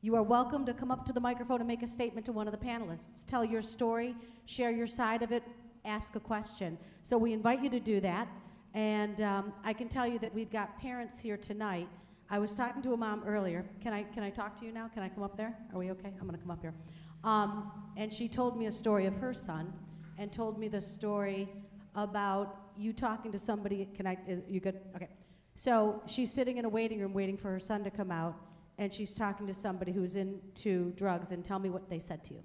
[0.01, 2.49] You are welcome to come up to the microphone and make a statement to one
[2.49, 3.27] of the panelists.
[3.27, 5.43] Tell your story, share your side of it,
[5.85, 6.79] ask a question.
[7.03, 8.27] So we invite you to do that.
[8.73, 11.89] And um, I can tell you that we've got parents here tonight.
[12.31, 13.67] I was talking to a mom earlier.
[13.83, 14.89] Can I, can I talk to you now?
[14.89, 15.55] Can I come up there?
[15.75, 16.15] Are we okay?
[16.19, 16.75] I'm going to come up here.
[17.23, 19.75] Um, and she told me a story of her son
[20.17, 21.47] and told me the story
[21.95, 23.89] about you talking to somebody.
[23.95, 24.81] Can I, is, you good?
[24.97, 25.09] Okay.
[25.55, 28.37] So she's sitting in a waiting room waiting for her son to come out,
[28.79, 32.35] and she's talking to somebody who's into drugs, and tell me what they said to
[32.35, 32.43] you.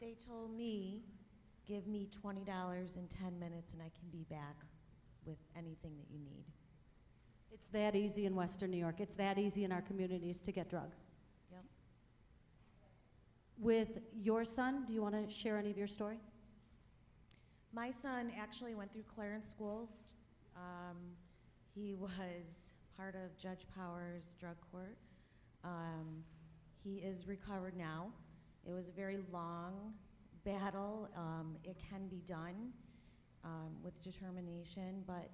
[0.00, 1.02] They told me,
[1.66, 4.56] give me twenty dollars in ten minutes and I can be back
[5.26, 6.44] with anything that you need.
[7.52, 8.96] It's that easy in Western New York.
[8.98, 10.96] It's that easy in our communities to get drugs.
[11.52, 11.64] Yep.
[13.58, 16.18] With your son, do you want to share any of your story?
[17.72, 20.04] My son actually went through Clarence Schools.
[20.56, 20.96] Um,
[21.74, 24.96] he was part of Judge Powers' drug court.
[25.62, 26.24] Um,
[26.82, 28.08] he is recovered now.
[28.66, 29.94] It was a very long
[30.44, 31.08] battle.
[31.16, 32.72] Um, it can be done
[33.44, 35.30] um, with determination, but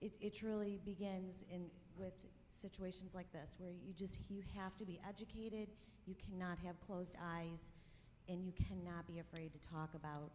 [0.00, 2.14] it, it truly begins in with
[2.50, 5.68] situations like this, where you just you have to be educated.
[6.06, 7.72] You cannot have closed eyes,
[8.28, 10.30] and you cannot be afraid to talk about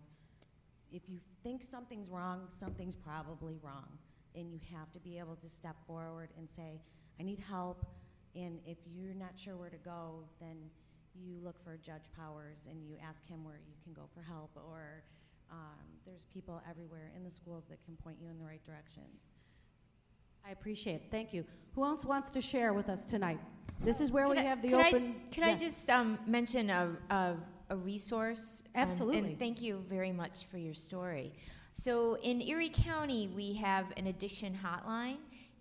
[0.92, 3.88] if you think something's wrong, something's probably wrong.
[4.36, 6.80] And you have to be able to step forward and say,
[7.20, 7.86] I need help.
[8.36, 10.56] And if you're not sure where to go, then
[11.14, 14.52] you look for Judge Powers and you ask him where you can go for help.
[14.56, 15.04] Or
[15.52, 19.34] um, there's people everywhere in the schools that can point you in the right directions.
[20.48, 21.04] I appreciate it.
[21.12, 21.44] Thank you.
[21.76, 23.40] Who else wants to share with us tonight?
[23.84, 25.16] This is where Could we I- have the I- open.
[25.32, 25.62] Could yes.
[25.62, 27.36] I just um, mention a, a,
[27.72, 28.64] a resource?
[28.76, 29.32] Um, Absolutely.
[29.32, 31.34] and thank you very much for your story.
[31.74, 35.18] So in Erie County, we have an addiction hotline.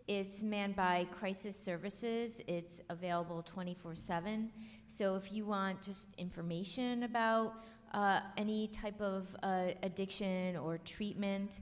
[0.09, 2.43] It's manned by Crisis Services.
[2.49, 4.51] It's available 24 7.
[4.89, 7.55] So if you want just information about
[7.95, 11.61] uh, any type of uh, addiction or treatment,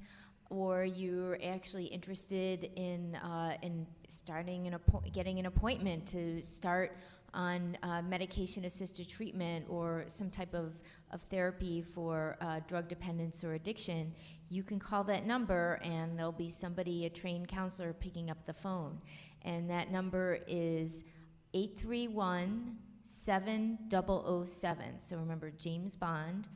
[0.51, 4.79] or you're actually interested in, uh, in starting an
[5.13, 6.97] getting an appointment to start
[7.35, 10.75] on uh, medication assisted treatment or some type of,
[11.11, 14.13] of therapy for uh, drug dependence or addiction,
[14.49, 18.55] you can call that number and there'll be somebody, a trained counselor, picking up the
[18.55, 19.01] phone.
[19.43, 21.05] And that number is
[21.55, 25.01] 831 7007.
[25.01, 26.49] So remember, James Bond,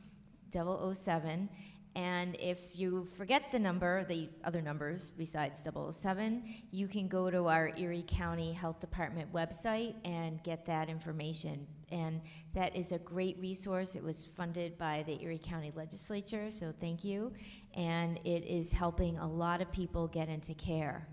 [0.51, 1.49] 007.
[1.95, 7.45] And if you forget the number, the other numbers besides 007, you can go to
[7.45, 11.67] our Erie County Health Department website and get that information.
[11.91, 12.21] And
[12.55, 13.95] that is a great resource.
[13.95, 17.31] It was funded by the Erie County Legislature, so thank you.
[17.75, 21.07] And it is helping a lot of people get into care.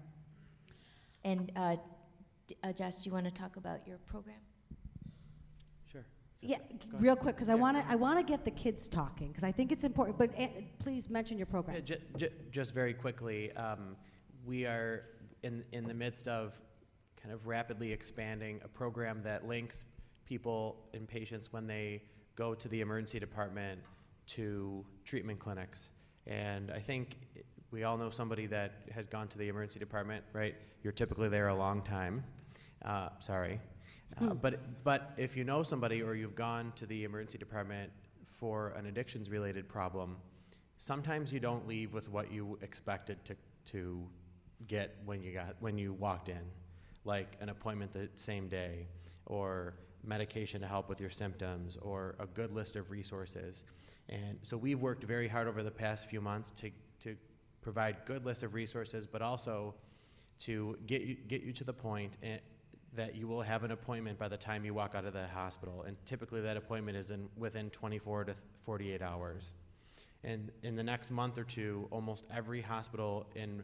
[1.25, 1.77] And uh,
[2.65, 4.37] uh, Josh, do you want to talk about your program?
[6.43, 6.57] Yeah,
[6.95, 9.53] real quick, because I want to I want to get the kids talking because I
[9.53, 10.17] think it's important.
[10.17, 10.47] But uh,
[10.79, 11.77] please mention your program.
[11.77, 13.95] Yeah, ju- ju- just very quickly, um,
[14.47, 15.05] we are
[15.43, 16.59] in, in the midst of
[17.23, 19.85] kind of rapidly expanding a program that links
[20.25, 22.03] people and patients when they
[22.37, 23.79] go to the emergency department
[24.27, 25.91] to treatment clinics.
[26.27, 27.19] And I think
[27.71, 30.55] we all know somebody that has gone to the emergency department, right?
[30.83, 32.25] You're typically there a long time.
[32.83, 33.61] Uh, sorry.
[34.19, 37.91] Uh, but, but if you know somebody or you've gone to the emergency department
[38.27, 40.17] for an addictions related problem,
[40.77, 44.03] sometimes you don't leave with what you expected to, to
[44.67, 46.41] get when you, got, when you walked in,
[47.05, 48.87] like an appointment the same day,
[49.27, 53.65] or medication to help with your symptoms, or a good list of resources.
[54.09, 57.17] And so we've worked very hard over the past few months to, to
[57.61, 59.75] provide good lists of resources, but also
[60.41, 62.39] to get you, get you to the point eh,
[62.95, 65.85] that you will have an appointment by the time you walk out of the hospital.
[65.87, 68.35] And typically that appointment is in, within 24 to
[68.65, 69.53] 48 hours.
[70.25, 73.63] And in the next month or two, almost every hospital in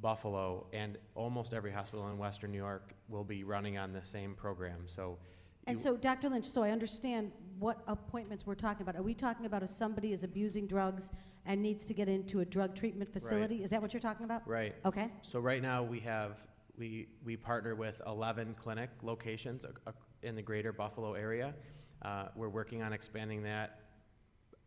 [0.00, 4.34] Buffalo and almost every hospital in Western New York will be running on the same
[4.34, 4.82] program.
[4.86, 5.18] So
[5.66, 6.28] And so, Dr.
[6.28, 8.96] Lynch, so I understand what appointments we're talking about.
[8.96, 11.12] Are we talking about if somebody is abusing drugs
[11.46, 13.62] and needs to get into a drug treatment facility?
[13.62, 14.46] Is that what you're talking about?
[14.48, 14.74] Right.
[14.84, 15.08] Okay.
[15.22, 16.38] So right now, we have,
[16.76, 19.64] we, we partner with 11 clinic locations
[20.22, 21.54] in the greater Buffalo area.
[22.02, 23.80] Uh, We're working on expanding that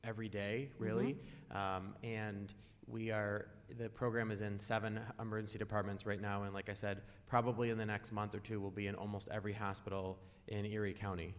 [0.04, 1.18] every day, really.
[1.52, 2.54] Um, And
[2.88, 3.48] we are,
[3.78, 7.78] the program is in seven emergency departments right now, and like I said, probably in
[7.78, 11.34] the next month or two, we'll be in almost every hospital in Erie County.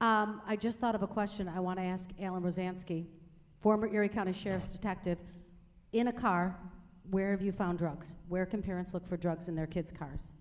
[0.00, 3.06] Um, I just thought of a question I want to ask Alan Rosansky,
[3.60, 5.18] former Erie County Sheriff's Detective.
[5.92, 6.58] In a car,
[7.12, 8.14] where have you found drugs?
[8.28, 10.32] Where can parents look for drugs in their kids' cars?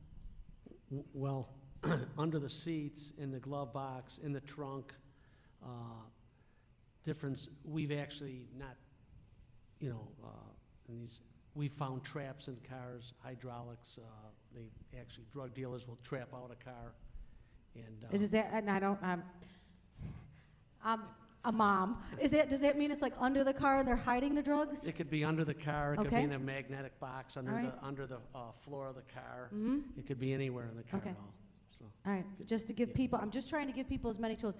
[0.90, 1.50] W- Well,
[2.18, 4.94] under the seats, in the glove box, in the trunk,
[5.62, 5.68] uh,
[7.04, 8.78] difference, we've actually not,
[9.82, 10.28] you know, uh,
[10.88, 11.20] in these,
[11.56, 16.64] we found traps in cars, hydraulics, uh, they, actually, drug dealers will trap out a
[16.64, 16.94] car,
[17.76, 18.06] and.
[18.06, 19.24] uh, Is is that, and I don't, um,
[20.86, 21.02] I'm
[21.46, 21.98] a mom.
[22.20, 24.86] Is it, does that mean it's like under the car and they're hiding the drugs?
[24.86, 26.24] It could be under the car, it could be Okay.
[26.24, 27.82] in a magnetic box under All right.
[27.82, 29.50] the, under the uh, floor of the car.
[29.54, 29.84] Mhm.
[29.98, 31.00] It could be anywhere in the car.
[31.00, 31.10] Okay.
[31.12, 31.34] all,
[31.78, 31.86] so.
[32.06, 34.58] All right, just to give people, I'm just trying to give people as many tools.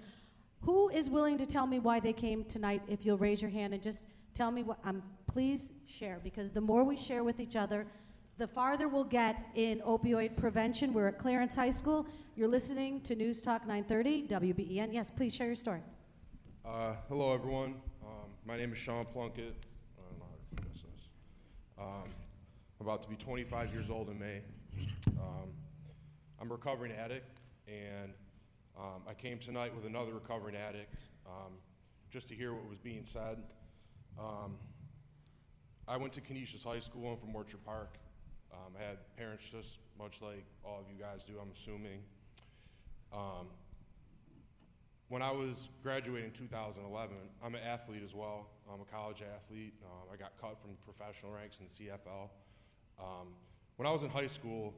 [0.62, 2.82] Who is willing to tell me why they came tonight?
[2.88, 6.60] If you'll raise your hand and just tell me what, um, please share, because the
[6.60, 7.86] more we share with each other,
[8.38, 10.92] the farther we'll get in opioid prevention.
[10.92, 12.06] We're at Clarence High School.
[12.34, 14.92] You're listening to News Talk 930, WBEN.
[14.92, 15.82] Yes, please share your story.
[16.64, 17.74] Uh, hello, everyone.
[18.04, 19.52] Um, my name is Sean Plunkett.
[19.98, 21.08] I don't know how to finish this.
[21.76, 22.04] Um,
[22.78, 24.42] I'm about to be 25 years old in May.
[25.08, 25.48] Um,
[26.40, 28.12] I'm a recovering addict, and
[28.78, 31.54] um, I came tonight with another recovering addict um,
[32.12, 33.38] just to hear what was being said.
[34.16, 34.54] Um,
[35.88, 37.10] I went to Canisius High School.
[37.10, 37.98] I'm from Orchard Park.
[38.52, 41.98] I had parents just much like all of you guys do, I'm assuming.
[45.12, 48.46] When I was graduating in 2011, I'm an athlete as well.
[48.72, 49.74] I'm a college athlete.
[49.84, 52.30] Um, I got cut from professional ranks in the CFL.
[52.98, 53.28] Um,
[53.76, 54.72] when I was in high school,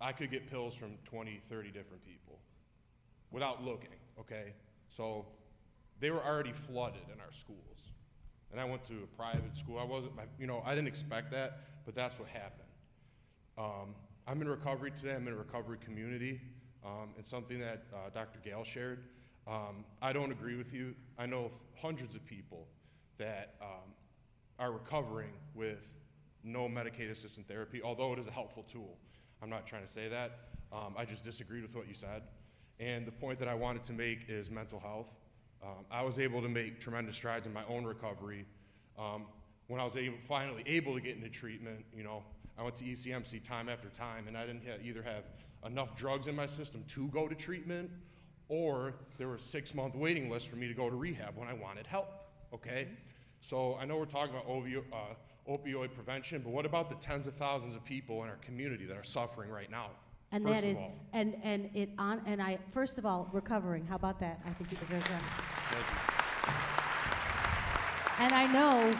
[0.00, 2.40] I could get pills from 20, 30 different people
[3.30, 4.52] without looking, okay?
[4.88, 5.26] So
[6.00, 7.92] they were already flooded in our schools.
[8.50, 9.78] And I went to a private school.
[9.78, 12.68] I wasn't, you know, I didn't expect that, but that's what happened.
[13.56, 13.94] Um,
[14.26, 15.14] I'm in recovery today.
[15.14, 16.40] I'm in a recovery community.
[16.84, 18.40] Um, and something that uh, Dr.
[18.44, 19.04] Gale shared.
[19.46, 20.94] Um, I don't agree with you.
[21.18, 22.66] I know hundreds of people
[23.18, 23.92] that um,
[24.58, 25.86] are recovering with
[26.42, 28.96] no Medicaid assisted therapy, although it is a helpful tool.
[29.42, 30.38] I'm not trying to say that.
[30.72, 32.22] Um, I just disagreed with what you said.
[32.80, 35.14] And the point that I wanted to make is mental health.
[35.62, 38.44] Um, I was able to make tremendous strides in my own recovery.
[38.98, 39.26] Um,
[39.68, 42.22] when I was able, finally able to get into treatment, you know,
[42.58, 45.24] I went to ECMC time after time, and I didn't ha- either have
[45.64, 47.90] enough drugs in my system to go to treatment,
[48.48, 51.54] or there was a six-month waiting list for me to go to rehab when I
[51.54, 52.08] wanted help.
[52.54, 52.88] Okay,
[53.40, 57.34] so I know we're talking about uh, opioid prevention, but what about the tens of
[57.34, 59.90] thousands of people in our community that are suffering right now?
[60.32, 60.94] And First that is, all.
[61.12, 64.40] and, and it on, and I, first of all, recovering, how about that?
[64.44, 65.22] I think you deserve that.
[65.70, 66.16] Thank you.
[68.18, 68.96] And I know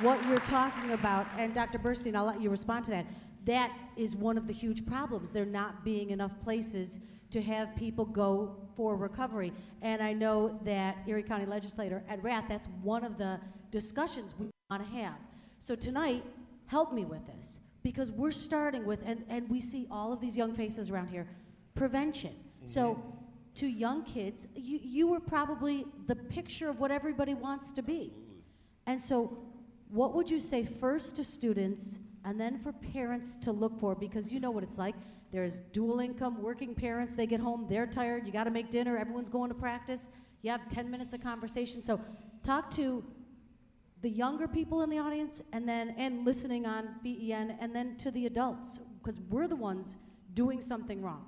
[0.00, 1.78] what you're talking about, and Dr.
[1.78, 3.06] Burstein, I'll let you respond to that.
[3.44, 5.30] That is one of the huge problems.
[5.30, 9.52] There not being enough places to have people go for recovery.
[9.82, 14.48] And I know that Erie County Legislator Ed Rath, that's one of the discussions we
[14.70, 15.16] want to have.
[15.58, 16.24] So tonight,
[16.66, 20.36] help me with this, because we're starting with, and, and we see all of these
[20.36, 21.26] young faces around here,
[21.74, 22.34] prevention.
[22.66, 23.02] So
[23.56, 28.12] to young kids, you, you were probably the picture of what everybody wants to be.
[28.86, 29.38] And so,
[29.90, 33.94] what would you say first to students and then for parents to look for?
[33.94, 34.94] Because you know what it's like.
[35.32, 38.96] There's dual income, working parents, they get home, they're tired, you got to make dinner,
[38.96, 40.08] everyone's going to practice.
[40.42, 41.82] You have 10 minutes of conversation.
[41.82, 42.00] So,
[42.42, 43.02] talk to
[44.02, 48.10] the younger people in the audience and then and listening on BEN and then to
[48.10, 49.96] the adults because we're the ones
[50.34, 51.24] doing something wrong.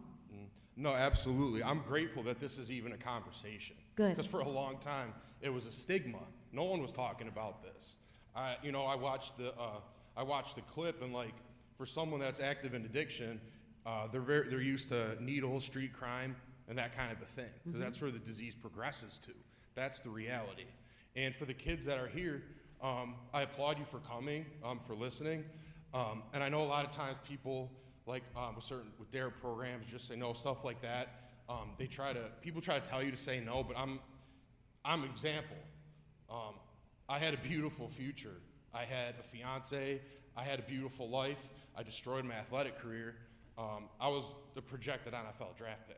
[0.76, 1.62] No, absolutely.
[1.62, 3.76] I'm grateful that this is even a conversation.
[3.94, 4.10] Good.
[4.10, 6.18] Because for a long time, it was a stigma.
[6.52, 7.96] No one was talking about this.
[8.34, 9.80] I, you know, I watched the, uh,
[10.16, 11.34] I watched the clip, and like,
[11.76, 13.40] for someone that's active in addiction,
[13.84, 16.34] uh, they're very, they're used to needles, street crime,
[16.68, 17.84] and that kind of a thing, because Mhm.
[17.84, 19.32] that's where the disease progresses to.
[19.74, 20.64] That's the reality.
[21.14, 22.42] And for the kids that are here,
[22.82, 25.44] um, I applaud you for coming, um, for listening.
[25.94, 27.70] Um, and I know a lot of times people,
[28.06, 31.08] like um, with certain with their programs, just say no, stuff like that.
[31.48, 34.00] Um, they try to people try to tell you to say no, but I'm
[34.84, 35.56] I'm an example.
[36.28, 36.54] Um,
[37.08, 38.36] I had a beautiful future.
[38.76, 40.00] I had a fiance.
[40.36, 41.48] I had a beautiful life.
[41.76, 43.14] I destroyed my athletic career.
[43.56, 45.96] Um, I was the projected NFL draft pick.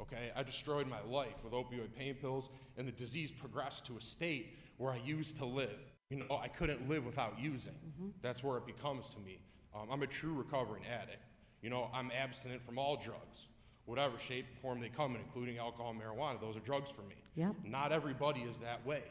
[0.00, 4.00] Okay, I destroyed my life with opioid pain pills, and the disease progressed to a
[4.00, 5.78] state where I used to live.
[6.08, 7.74] You know, I couldn't live without using.
[8.22, 9.40] That's where it becomes to me.
[9.74, 11.22] Um, I'm a true recovering addict.
[11.62, 13.48] You know, I'm abstinent from all drugs,
[13.84, 16.40] whatever shape, form they come in, including alcohol, marijuana.
[16.40, 17.16] Those are drugs for me.
[17.34, 17.56] Yep.
[17.64, 19.02] Not everybody is that way,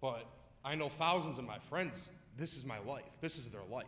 [0.00, 0.26] but
[0.64, 2.10] I know thousands of my friends.
[2.36, 3.04] This is my life.
[3.20, 3.86] This is their life.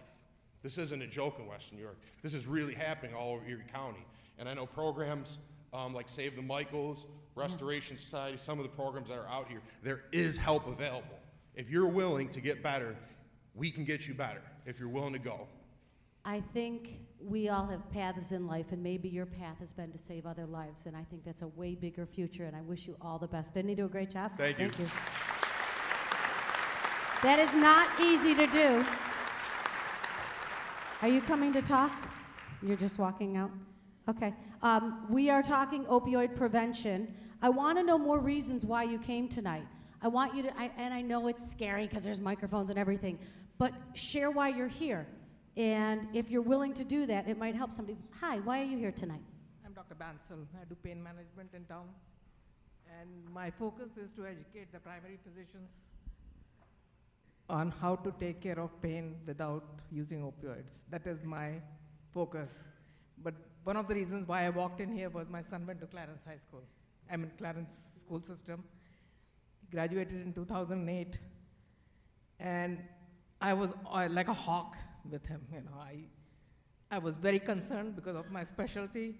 [0.62, 1.98] This isn't a joke in Western New York.
[2.22, 4.04] This is really happening all over Erie County.
[4.38, 5.38] And I know programs
[5.72, 9.60] um, like Save the Michaels, Restoration Society, some of the programs that are out here,
[9.82, 11.18] there is help available.
[11.54, 12.96] If you're willing to get better,
[13.54, 15.46] we can get you better if you're willing to go.
[16.24, 19.98] I think we all have paths in life, and maybe your path has been to
[19.98, 22.96] save other lives, and I think that's a way bigger future, and I wish you
[23.00, 23.54] all the best.
[23.54, 24.32] Didn't he do a great job?
[24.36, 24.68] Thank you.
[24.68, 25.25] Thank you.
[27.22, 28.84] That is not easy to do.
[31.00, 31.92] Are you coming to talk?
[32.62, 33.50] You're just walking out?
[34.08, 34.34] Okay.
[34.62, 37.14] Um, we are talking opioid prevention.
[37.40, 39.66] I want to know more reasons why you came tonight.
[40.02, 43.18] I want you to, I, and I know it's scary because there's microphones and everything,
[43.56, 45.06] but share why you're here.
[45.56, 47.96] And if you're willing to do that, it might help somebody.
[48.20, 49.22] Hi, why are you here tonight?
[49.64, 49.94] I'm Dr.
[49.94, 50.44] Bansal.
[50.60, 51.86] I do pain management in town.
[53.00, 55.70] And my focus is to educate the primary physicians
[57.48, 60.72] on how to take care of pain without using opioids.
[60.90, 61.52] That is my
[62.12, 62.64] focus.
[63.22, 63.34] But
[63.64, 66.22] one of the reasons why I walked in here was my son went to Clarence
[66.26, 66.62] High School.
[67.10, 68.64] I'm in Clarence school system.
[69.60, 71.18] He graduated in 2008.
[72.40, 72.78] And
[73.40, 74.76] I was uh, like a hawk
[75.10, 75.40] with him.
[75.52, 75.98] You know, I,
[76.90, 79.14] I was very concerned because of my specialty.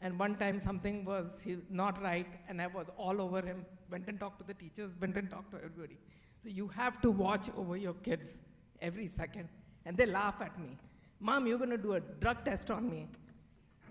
[0.00, 1.40] And one time something was
[1.70, 3.64] not right, and I was all over him.
[3.90, 5.96] Went and talked to the teachers, went and talked to everybody.
[6.44, 8.38] So you have to watch over your kids
[8.82, 9.48] every second.
[9.86, 10.76] And they laugh at me.
[11.18, 13.08] Mom, you're going to do a drug test on me.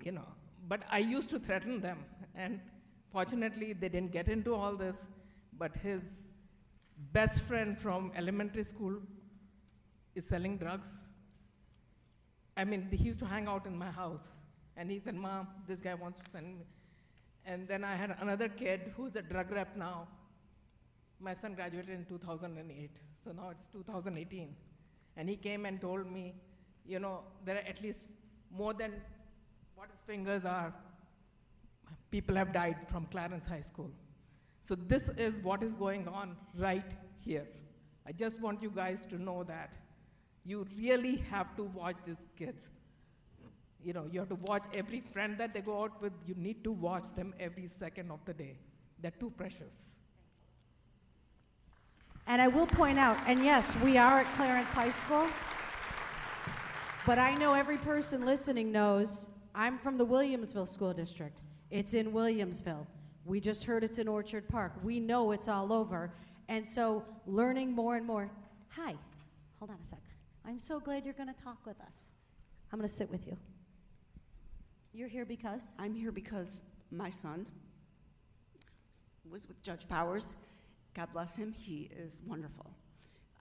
[0.04, 0.28] You know,
[0.68, 2.06] but I used to threaten them.
[2.36, 2.60] And
[3.12, 5.08] fortunately, they didn't get into all this.
[5.58, 6.04] But his
[7.12, 8.98] best friend from elementary school
[10.14, 11.00] is selling drugs.
[12.56, 14.38] I mean, he used to hang out in my house.
[14.78, 16.66] And he said, Mom, this guy wants to send me.
[17.46, 20.08] And then I had another kid who's a drug rep now.
[21.24, 22.90] My son graduated in 2008,
[23.24, 24.54] so now it's 2018.
[25.16, 26.34] And he came and told me,
[26.86, 28.12] you know, there are at least
[28.52, 28.92] more than
[29.76, 30.74] what his fingers are.
[32.12, 33.90] People have died from Clarence High School.
[34.64, 36.92] So this is what is going on right
[37.24, 37.48] here.
[38.06, 39.72] I just want you guys to know that
[40.46, 42.70] you really have to watch these kids.
[43.82, 46.12] You know, you have to watch every friend that they go out with.
[46.26, 48.58] You need to watch them every second of the day.
[49.00, 49.93] They're too precious.
[52.28, 55.28] And I will point out, and yes, we are at Clarence High School,
[57.06, 61.42] but I know every person listening knows I'm from the Williamsville School District.
[61.70, 62.88] It's in Williamsville.
[63.26, 64.74] We just heard it's in Orchard Park.
[64.84, 66.14] We know it's all over.
[66.48, 68.30] And so learning more and more.
[68.70, 68.96] Hi,
[69.60, 70.00] hold on a sec.
[70.46, 72.08] I'm so glad you're going to talk with us.
[72.72, 73.38] I'm going to sit with you.
[74.94, 75.74] You're here because?
[75.78, 77.48] I'm here because my son
[79.30, 80.36] was with Judge Powers.
[80.94, 81.54] God bless him.
[81.58, 82.72] He is wonderful.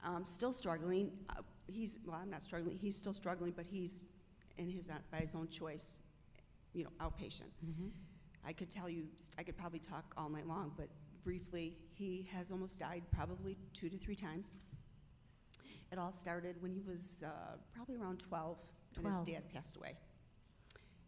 [0.04, 1.12] Um, still struggling.
[1.30, 2.18] Uh, he's well.
[2.20, 2.78] I'm not struggling.
[2.78, 4.04] He's still struggling, but he's
[4.58, 5.98] in his uh, by his own choice.
[6.72, 7.50] You know, outpatient.
[7.64, 7.88] Mm-hmm.
[8.46, 9.04] I could tell you.
[9.38, 10.88] I could probably talk all night long, but
[11.24, 14.54] briefly, he has almost died probably two to three times.
[15.90, 18.56] It all started when he was uh, probably around 12,
[18.96, 19.26] when his 12.
[19.26, 19.94] dad passed away.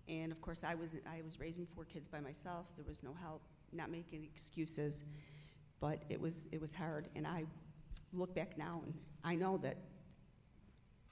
[0.08, 2.66] And of course, I was I was raising four kids by myself.
[2.76, 3.40] There was no help.
[3.72, 5.04] Not making excuses,
[5.84, 7.08] but it was it was hard.
[7.14, 7.44] And I
[8.14, 9.76] look back now, and I know that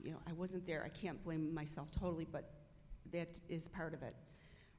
[0.02, 0.82] you know I wasn't there.
[0.82, 2.54] I can't blame myself totally, but
[3.12, 4.14] that is part of it.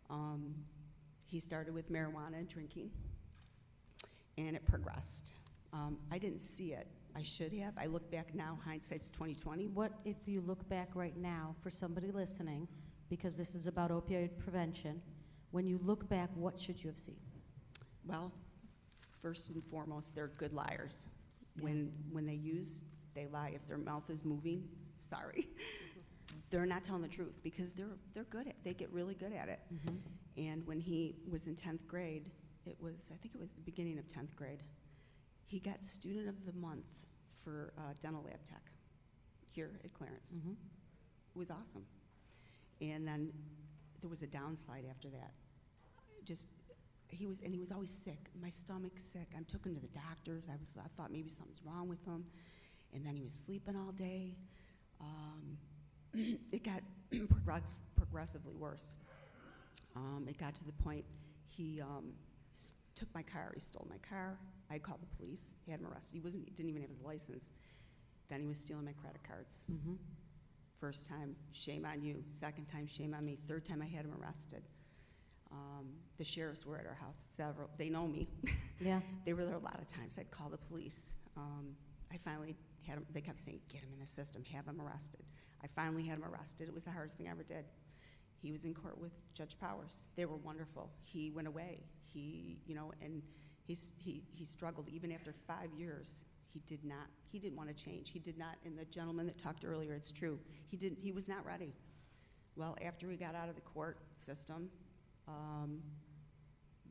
[0.10, 0.56] Um,
[1.28, 2.90] he started with marijuana and drinking,
[4.40, 5.34] and it progressed.
[5.74, 6.88] Um, I didn't see it.
[7.16, 7.74] I should have.
[7.78, 8.58] I look back now.
[8.66, 9.68] Hindsight's 2020.
[9.68, 12.68] What if you look back right now for somebody listening,
[13.10, 15.04] because this is about opioid prevention,
[15.52, 17.20] when you look back, what should you have seen?
[18.08, 18.34] Well,
[19.24, 21.08] first and foremost, they're good liars.
[21.60, 22.80] When when they use,
[23.16, 23.54] they lie.
[23.56, 24.68] If their mouth is moving,
[25.00, 25.48] sorry,
[26.52, 28.56] they're not telling the truth because they're they're good at.
[28.64, 29.60] They get really good at it.
[29.74, 29.98] Mhm.
[30.38, 32.30] And when he was in tenth grade,
[32.66, 34.62] it was I think it was the beginning of tenth grade.
[35.46, 36.86] He got student of the month
[37.44, 38.72] for uh, dental lab tech
[39.52, 40.34] here at Clarence.
[40.34, 40.54] Mhm.
[41.36, 41.86] It was awesome.
[42.82, 43.32] And then
[44.02, 45.34] there was a downside after that.
[46.26, 46.48] Just
[47.14, 48.30] he was and he was always sick.
[48.42, 49.28] My stomach sick.
[49.38, 50.50] I took him to the doctors.
[50.52, 52.26] I was I thought maybe something's wrong with him.
[52.94, 54.38] And then he was sleeping all day.
[55.02, 55.58] Um,
[56.52, 56.82] it got
[57.30, 58.94] progress, progressively worse.
[59.96, 61.06] Um, it got to the point
[61.50, 62.14] He um,
[62.96, 63.52] took my car.
[63.54, 64.38] He stole my car.
[64.70, 65.52] I called the police.
[65.66, 66.14] He had him arrested.
[66.14, 66.46] He wasn't.
[66.46, 67.52] He didn't even have his license.
[68.30, 69.66] Then he was stealing my credit cards.
[69.72, 69.98] Mhm.
[70.80, 72.24] First time, shame on you.
[72.28, 73.38] Second time, shame on me.
[73.48, 74.64] Third time, I had him arrested.
[75.54, 75.86] Um,
[76.18, 77.70] the sheriffs were at our house several.
[77.78, 78.28] They know me.
[78.82, 79.00] Yeah.
[79.26, 80.18] they were there a lot of times.
[80.20, 81.14] I'd call the police.
[81.38, 81.68] Um,
[82.12, 84.44] I finally had them, They kept saying, "Get him in the system.
[84.52, 85.22] Have him arrested."
[85.64, 86.68] I finally had him arrested.
[86.68, 87.64] It was the hardest thing I ever did.
[88.42, 90.04] He was in court with Judge Powers.
[90.18, 90.90] They were wonderful.
[91.06, 91.80] He went away.
[92.04, 93.22] He, you know, and
[93.64, 96.26] he's, he, he struggled even after five years.
[96.52, 98.10] He did not, he didn't want to change.
[98.10, 100.38] He did not, and the gentleman that talked earlier, it's true.
[100.68, 101.74] He didn't, he was not ready.
[102.58, 104.70] Well, after we got out of the court system,
[105.28, 105.82] um,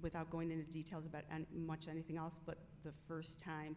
[0.00, 3.76] without going into details about an much anything else, but the first time,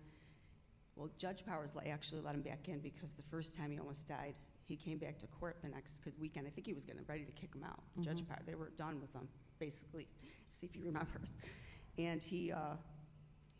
[0.95, 4.07] well, Judge Powers le- actually let him back in because the first time he almost
[4.07, 6.47] died, he came back to court the next cause weekend.
[6.47, 7.83] I think he was getting ready to kick him out.
[8.01, 8.27] Judge Mhm.
[8.29, 9.27] Powers, they were done with him,
[9.59, 10.07] basically.
[10.51, 11.33] See if he remembers.
[11.97, 12.75] And he, uh,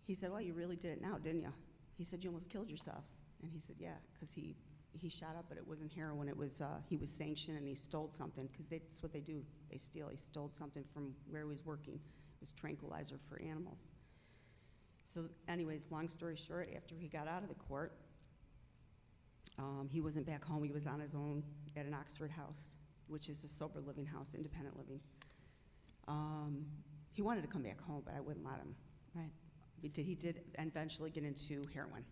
[0.05, 1.53] he said, "Well, you really did it now, didn't you?"
[1.97, 3.05] He said, "You almost killed yourself."
[3.41, 4.55] And he said, "Yeah, because he
[4.99, 6.27] he shot up, but it wasn't heroin.
[6.27, 9.43] It was uh, he was sanctioned and he stole something because that's what they do.
[9.71, 10.07] They steal.
[10.09, 11.95] He stole something from where he was working.
[11.95, 13.91] It was tranquilizer for animals."
[15.03, 17.93] So, anyways, long story short, after he got out of the court,
[19.59, 20.63] um, he wasn't back home.
[20.63, 21.43] He was on his own
[21.77, 22.75] at an Oxford house,
[23.07, 24.99] which is a sober living house, independent living.
[26.07, 26.65] Um,
[27.13, 28.75] he wanted to come back home, but I wouldn't let him.
[29.13, 29.31] Right.
[29.81, 32.03] He did, he did eventually get into heroin.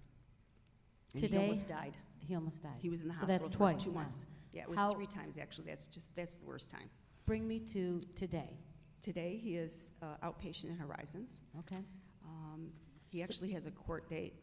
[1.14, 1.38] And Today?
[1.38, 1.98] he almost died.
[2.26, 2.72] He almost died.
[2.80, 4.00] He was in the So hospital that's for twice two now.
[4.00, 4.26] months.
[4.54, 5.66] Yeah, it was How- three times actually.
[5.66, 6.90] That's just that's the worst time.
[7.26, 8.58] Bring me to today.
[9.02, 11.42] Today he is uh, outpatient in Horizons.
[11.60, 11.84] Okay.
[12.26, 12.72] Um,
[13.10, 14.36] he So- actually has a court date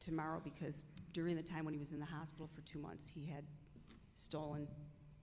[0.00, 3.24] tomorrow because during the time when he was in the hospital for two months, he
[3.26, 3.44] had
[4.14, 4.66] stolen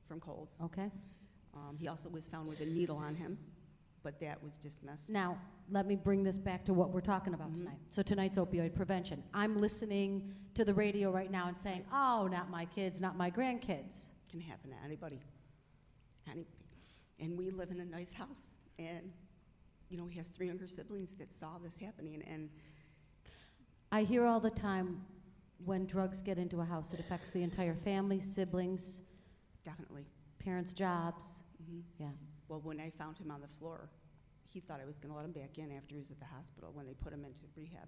[0.08, 0.58] from Kohl's.
[0.62, 0.92] Okay.
[1.56, 3.38] Um, he also was found with a needle on him,
[4.04, 5.10] but that was dismissed.
[5.10, 5.40] Now,
[5.70, 7.58] let me bring this back to what we're talking about Mhm.
[7.58, 7.80] tonight.
[7.90, 9.24] So tonight's opioid prevention.
[9.34, 13.32] I'm listening to the radio right now and saying, "Oh, not my kids, not my
[13.32, 15.22] grandkids." Can happen to anybody.
[16.28, 16.48] Anybody.
[17.20, 19.14] And we live in a nice house, and
[19.90, 22.50] you know he has three younger siblings that saw this happening, and
[23.92, 25.06] I hear all the time
[25.64, 29.02] when drugs get into a house, it affects the entire family, siblings,
[29.64, 30.06] definitely.
[30.40, 31.42] parents' jobs.
[31.62, 31.84] Mhm.
[31.98, 32.12] Yeah.
[32.54, 33.90] Well, when I found him on the floor,
[34.46, 36.26] he thought I was going to let him back in after he was at the
[36.28, 37.88] hospital when they put him into rehab.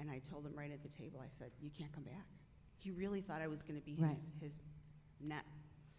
[0.00, 2.24] And I told him right at the table, I said, You can't come back.
[2.78, 4.08] He really thought I was going to be Right.
[4.08, 4.58] his, his
[5.20, 5.44] net.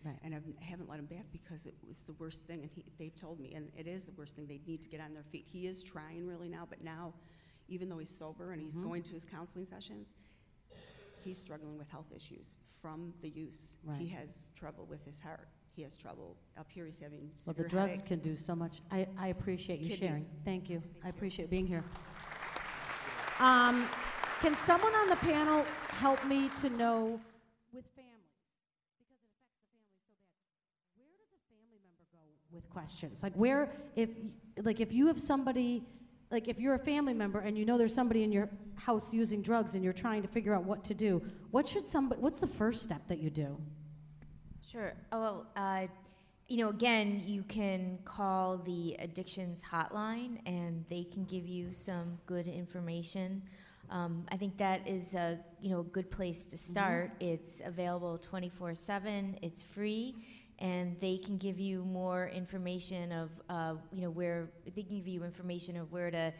[0.04, 0.18] Right.
[0.24, 2.62] And I've, I haven't let him back because it was the worst thing.
[2.64, 4.48] And he, they've told me, and it is the worst thing.
[4.48, 5.46] They need to get on their feet.
[5.48, 7.14] He is trying really now, but now,
[7.68, 8.84] even though he's sober and he's Mhm.
[8.86, 10.16] going to his counseling sessions,
[11.24, 13.76] he's struggling with health issues from the use.
[14.00, 15.50] He has trouble with his heart.
[15.80, 16.86] He has trouble up here.
[16.86, 18.08] He's having Well, severe the drugs headaches.
[18.10, 18.82] can do so much.
[18.92, 20.16] I, I appreciate you sharing.
[20.16, 20.30] Kidneys.
[20.44, 20.84] Thank you.
[21.06, 21.86] I appreciate being here.
[23.40, 23.88] Um,
[24.42, 27.22] can someone on the panel help me to know
[27.72, 28.28] with families,
[29.00, 32.20] because it affects the family so bad, where does a family member go
[32.52, 33.24] with questions?
[33.24, 35.82] Like where, if, y- like if you have somebody,
[36.30, 39.42] like if you're a family member and you know there's somebody in your house using
[39.42, 41.22] drugs and you're trying to figure out what to do,
[41.52, 43.58] what should somebody, what's the first step that you do?
[44.72, 44.94] Sure.
[45.12, 45.88] Oh, well, uh,
[46.48, 52.20] you know, again, you can call the addictions hotline and they can give you some
[52.28, 53.42] good information.
[53.90, 57.12] Um, I think that is a you know a good place to start.
[57.20, 59.40] It's available 24/7.
[59.42, 60.16] It's free,
[60.60, 65.08] and they can give you more information of uh, you know where they can give
[65.08, 66.32] you information of where to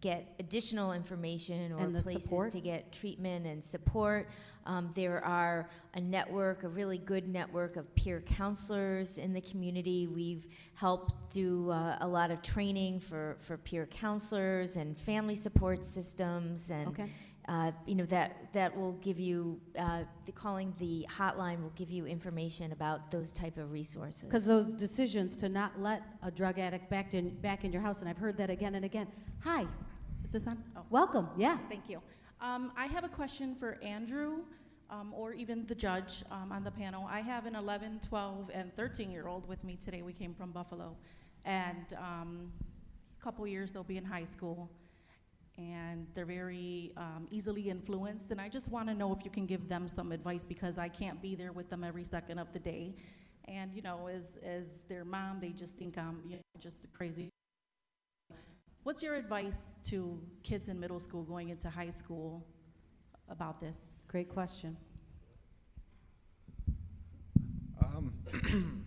[0.00, 2.50] get additional information or places support?
[2.52, 4.28] to get treatment and support.
[4.66, 10.08] Um, there are a network, a really good network of peer counselors in the community.
[10.08, 15.84] We've helped do uh, a lot of training for, for peer counselors and family support
[15.84, 17.08] systems, and Okay.
[17.48, 21.90] uh, you know that that will give you uh, the calling the hotline will give
[21.90, 24.24] you information about those type of resources.
[24.24, 28.00] Because those decisions to not let a drug addict back in, back in your house,
[28.00, 29.06] and I've heard that again and again.
[29.44, 29.64] Hi,
[30.26, 30.60] Is this on?
[30.76, 30.82] Oh.
[30.90, 31.56] welcome, yeah.
[31.68, 32.02] Thank you.
[32.40, 34.38] Um, I have a question for Andrew
[34.90, 37.06] um, or even the judge um, on the panel.
[37.08, 40.02] I have an 11, 12, and 13 year old with me today.
[40.02, 40.96] We came from Buffalo.
[41.44, 42.50] And um,
[43.20, 44.68] a couple years they'll be in high school.
[45.58, 48.32] And they're very um, easily influenced.
[48.32, 50.88] And I just want to know if you can give them some advice because I
[50.88, 52.96] can't be there with them every second of the day.
[53.44, 57.30] And, you know, as, as their mom, they just think I'm you know, just crazy
[58.86, 62.46] What's your advice to kids in middle school going into high school
[63.28, 63.98] about this?
[64.06, 64.76] Great question.
[67.82, 68.12] Um,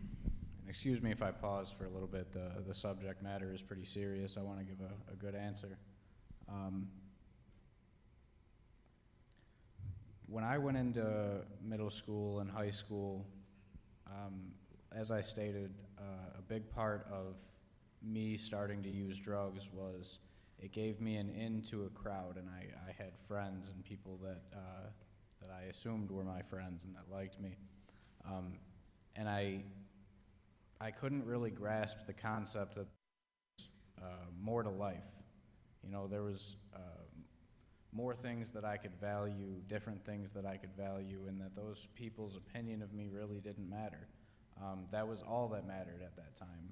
[0.70, 2.32] excuse me if I pause for a little bit.
[2.32, 4.38] The, the subject matter is pretty serious.
[4.38, 5.78] I want to give a, a good answer.
[6.48, 6.88] Um,
[10.28, 13.26] when I went into middle school and high school,
[14.08, 14.54] um,
[14.96, 17.36] as I stated, uh, a big part of
[18.04, 20.20] me starting to use drugs was
[20.60, 24.20] it gave me an in to a crowd, and I, I had friends and people
[24.24, 24.90] that, uh,
[25.42, 27.56] that I assumed were my friends and that liked me.
[28.26, 28.54] Um,
[29.16, 29.64] and I,
[30.82, 32.88] I couldn't really grasp the concept that
[34.02, 34.06] uh,
[34.42, 35.04] more to life.
[35.84, 36.80] You know, there was uh,
[37.92, 41.88] more things that I could value, different things that I could value, and that those
[41.96, 44.08] people's opinion of me really didn't matter.
[44.62, 46.70] Um, that was all that mattered at that time.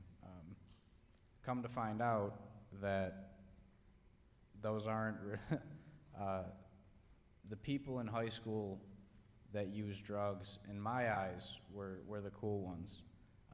[1.47, 2.33] Come to find out
[2.81, 3.29] that
[4.61, 5.15] those aren't
[6.21, 6.41] uh,
[7.49, 8.81] the people in high school
[9.53, 13.03] that use drugs, in my eyes, were, were the cool ones.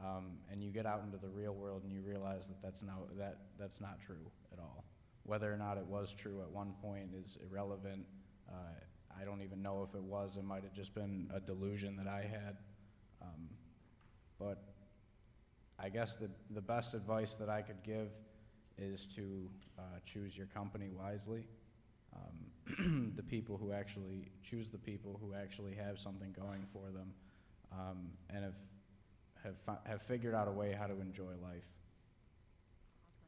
[0.03, 3.05] Um, and you get out into the real world and you realize that that's, no,
[3.15, 4.85] that, that's not true at all.
[5.21, 8.07] Whether or not it was true at one point is irrelevant.
[8.49, 8.55] Uh,
[9.21, 10.35] I don't even know if it was.
[10.35, 12.57] It might have just been a delusion that I had.
[13.21, 13.49] Um,
[14.39, 14.72] but
[15.83, 18.07] I guess the, the best advice that I could give
[18.77, 21.45] is to uh, choose your company wisely.
[22.15, 27.13] Um, the people who actually choose the people who actually have something going for them
[27.73, 28.53] um, and have,
[29.43, 31.67] have, fi- have figured out a way how to enjoy life.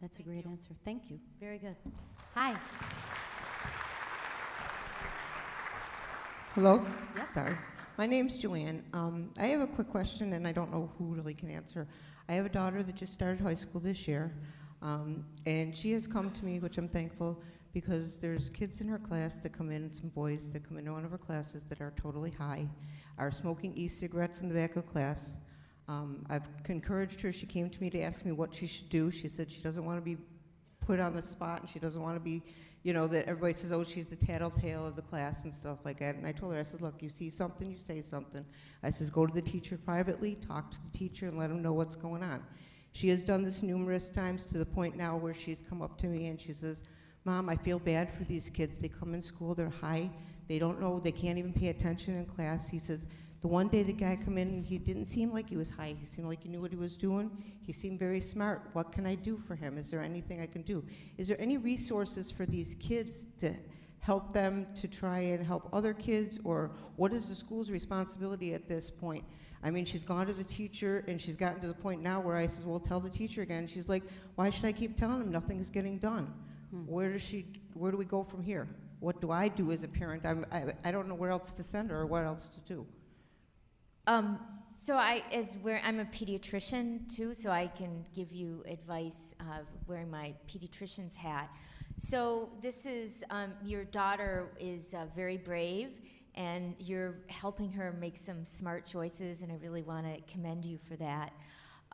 [0.02, 0.70] That's a great answer.
[0.86, 1.20] Thank you.
[1.42, 1.76] Very good.
[2.36, 2.56] Hi.
[6.54, 6.86] Hello?
[7.18, 7.34] Yep.
[7.34, 7.58] Sorry.
[7.98, 8.84] My name's Joanne.
[8.94, 11.86] Um, I have a quick question, and I don't know who really can answer.
[12.28, 14.34] I have a daughter that just started high school this year,
[14.82, 17.40] um, and she has come to me, which I'm thankful,
[17.72, 21.06] because there's kids in her class that come in, some boys that come into one
[21.06, 22.68] of her classes that are totally high,
[23.20, 25.36] are smoking e-cigarettes in the back of class.
[25.88, 27.32] Um, I've encouraged her.
[27.32, 29.12] She came to me to ask me what she should do.
[29.12, 30.18] She said she doesn't want to be
[30.80, 32.42] put on the spot, and she doesn't want to be,
[32.86, 35.98] you know, that everybody says, oh, she's the tattletale of the class and stuff like
[35.98, 36.14] that.
[36.18, 38.46] And I told her, I said, look, you see something, you say something.
[38.84, 41.74] I says, go to the teacher privately, talk to the teacher, and let them know
[41.74, 42.44] what's going on.
[42.94, 46.06] She has done this numerous times to the point now where she's come up to
[46.06, 46.84] me and she says,
[47.24, 48.78] Mom, I feel bad for these kids.
[48.78, 50.08] They come in school, they're high,
[50.48, 52.70] they don't know, they can't even pay attention in class.
[52.70, 53.08] He says,
[53.46, 55.96] the one day the guy come in, he didn't seem like he was high.
[56.00, 57.30] He seemed like he knew what he was doing.
[57.62, 58.72] He seemed very smart.
[58.74, 59.78] What can I do for him?
[59.78, 60.84] Is there anything I can do?
[61.20, 63.54] Is there any resources for these kids to
[64.00, 66.40] help them to try and help other kids?
[66.44, 69.24] Or what is the school's responsibility at this point?
[69.64, 72.38] I mean, she's gone to the teacher and she's gotten to the point now where
[72.38, 73.68] I says, well, tell the teacher again.
[73.68, 74.02] She's like,
[74.38, 76.34] why should I keep telling him nothing's getting done?
[76.72, 76.88] Hmm.
[76.88, 78.68] Where does she, where do we go from here?
[79.02, 80.26] What do I do as a parent?
[80.26, 82.88] I'm, I, I don't know where else to send her or what else to do.
[84.08, 84.40] Um,
[84.76, 89.60] so I, as where I'm a pediatrician too, so I can give you advice uh,
[89.88, 91.50] wearing my pediatrician's hat.
[91.98, 95.90] So this is um, your daughter is uh, very brave,
[96.36, 100.78] and you're helping her make some smart choices, and I really want to commend you
[100.88, 101.34] for that.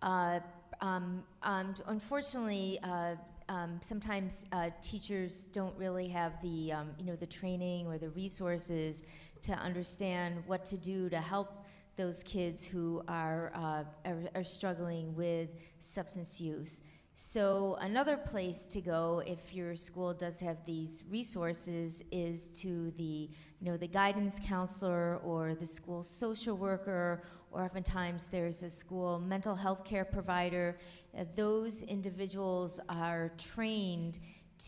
[0.01, 0.39] Uh,
[0.82, 3.16] um, um, unfortunately, uh,
[3.47, 8.09] um, sometimes uh, teachers don't really have the um, you know the training or the
[8.09, 9.05] resources
[9.41, 11.61] to understand what to do to help
[12.02, 15.49] those kids who are, uh, are, are struggling with
[15.80, 16.82] substance use.
[17.14, 23.30] So another place to go if your school does have these resources is to the
[23.60, 27.22] you know the guidance counselor or the school social worker
[27.52, 30.80] or oftentimes there's a school mental health care provider.
[31.16, 34.18] Uh, those individuals are trained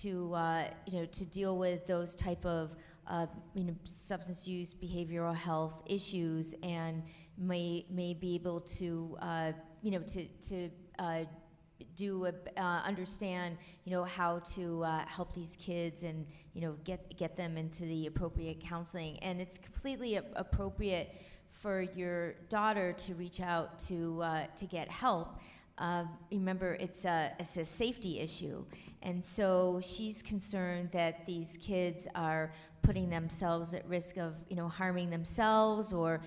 [0.01, 2.75] to uh, you know to deal with those type of
[3.07, 7.03] uh, you know, substance use, behavioral health issues, and
[7.37, 10.69] may may be able to uh, you know to to
[10.99, 11.23] uh,
[11.95, 16.75] do a, uh, understand you know how to uh, help these kids and you know
[16.83, 21.15] get get them into the appropriate counseling, and it's completely appropriate
[21.51, 25.39] for your daughter to reach out to uh, to get help.
[25.77, 28.63] Um, remember, it's a, it's a safety issue.
[29.01, 32.53] And so she's concerned that these kids are
[32.83, 36.21] putting themselves at risk of, you know, harming themselves or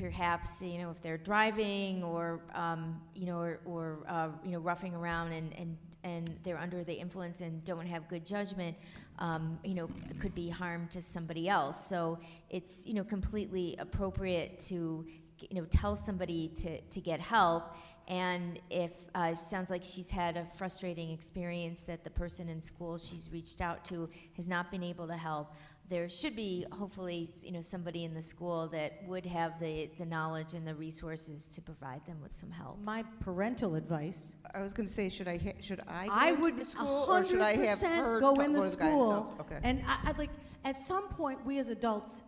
[0.00, 4.58] perhaps, you know, if they're driving or, um, you know, or, or uh, you know,
[4.58, 8.76] roughing around and, and, and they're under the influence and don't have good judgment,
[9.18, 9.88] um, you know,
[10.20, 11.86] could be harm to somebody else.
[11.86, 12.18] So
[12.50, 15.06] it's, you know, completely appropriate to,
[15.38, 17.74] you know, tell somebody to, to get help
[18.06, 22.60] and if uh, it sounds like she's had a frustrating experience that the person in
[22.60, 25.54] school she's reached out to has not been able to help,
[25.90, 30.06] there should be hopefully you know somebody in the school that would have the, the
[30.06, 32.78] knowledge and the resources to provide them with some help.
[32.82, 34.36] My parental advice.
[34.54, 37.06] I was going to say, should I ha- should I go I would the school
[37.08, 39.36] or should I have her go in the to guidance school.
[39.38, 39.40] counselor?
[39.40, 39.58] Okay.
[39.62, 40.30] And I, I'd like,
[40.64, 42.22] at some point, we as adults,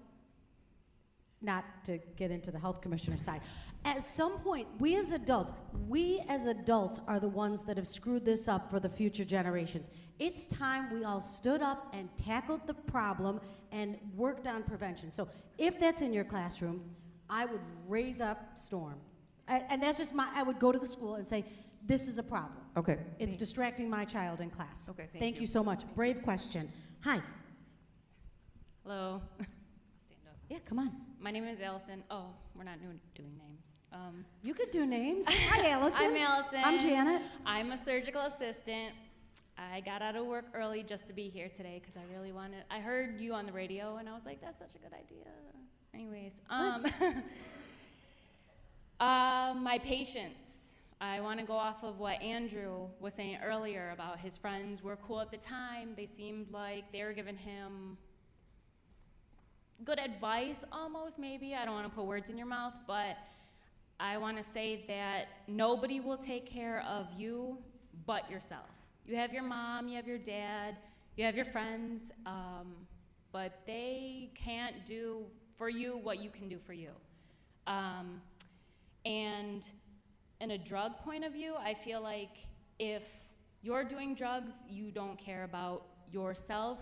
[1.40, 3.40] not to get into the health commissioner side,
[3.86, 5.52] at some point, we as adults,
[5.88, 9.90] we as adults are the ones that have screwed this up for the future generations.
[10.18, 15.12] It's time we all stood up and tackled the problem and worked on prevention.
[15.12, 16.82] So if that's in your classroom,
[17.30, 18.96] I would raise up storm.
[19.48, 21.44] A- And that's just my, I would go to the school and say,
[21.84, 22.58] this is a problem.
[22.76, 22.98] Okay.
[23.20, 24.88] It's distracting my child in class.
[24.88, 25.42] Okay, thank Thank you.
[25.42, 25.82] you so much.
[25.94, 26.70] Brave question.
[27.04, 27.20] Hi.
[28.82, 29.22] Hello.
[29.38, 30.36] Stand up.
[30.48, 30.90] Yeah, come on.
[31.20, 32.02] My name is Allison.
[32.10, 33.65] Oh, we're not doing, doing names.
[33.96, 35.26] Um, You could do names.
[35.28, 36.06] Hi, Allison.
[36.06, 36.60] I'm Allison.
[36.62, 37.22] I'm Janet.
[37.46, 38.94] I'm a surgical assistant.
[39.56, 42.64] I got out of work early just to be here today because I really wanted.
[42.70, 45.32] I heard you on the radio and I was like, that's such a good idea.
[45.94, 46.84] Anyways, um,
[49.00, 50.42] uh, my patients.
[51.00, 54.96] I want to go off of what Andrew was saying earlier about his friends were
[54.96, 55.90] cool at the time.
[55.96, 57.96] They seemed like they were giving him
[59.84, 63.18] good advice almost maybe i don't want to put words in your mouth but
[64.00, 67.58] i want to say that nobody will take care of you
[68.06, 68.68] but yourself.
[69.06, 70.76] You have your mom you have your dad
[71.16, 72.74] you have your friends um,
[73.32, 75.24] but they can't do
[75.56, 76.90] for you what you can do for you.
[77.66, 78.20] Um,
[79.04, 79.68] and
[80.40, 82.46] in a drug point of view i feel like
[82.78, 83.08] if
[83.62, 86.78] you're doing drugs you don't care about yourself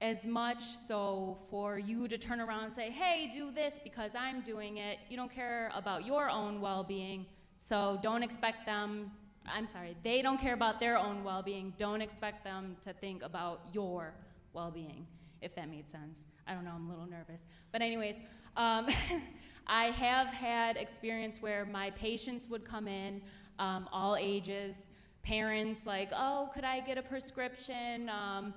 [0.00, 0.62] as much.
[0.64, 4.98] So for you to turn around and say, hey, do this because I'm doing it,
[5.08, 7.26] you don't care about your own well being.
[7.58, 9.10] So don't expect them,
[9.46, 11.74] I'm sorry, they don't care about their own well being.
[11.76, 14.14] Don't expect them to think about your
[14.52, 15.06] well being,
[15.42, 16.26] if that made sense.
[16.46, 17.46] I don't know, I'm a little nervous.
[17.70, 18.16] But, anyways,
[18.56, 18.88] um,
[19.66, 23.20] I have had experience where my patients would come in,
[23.58, 24.90] um, all ages,
[25.22, 28.08] parents like, oh, could I get a prescription?
[28.08, 28.54] Um,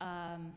[0.00, 0.52] um,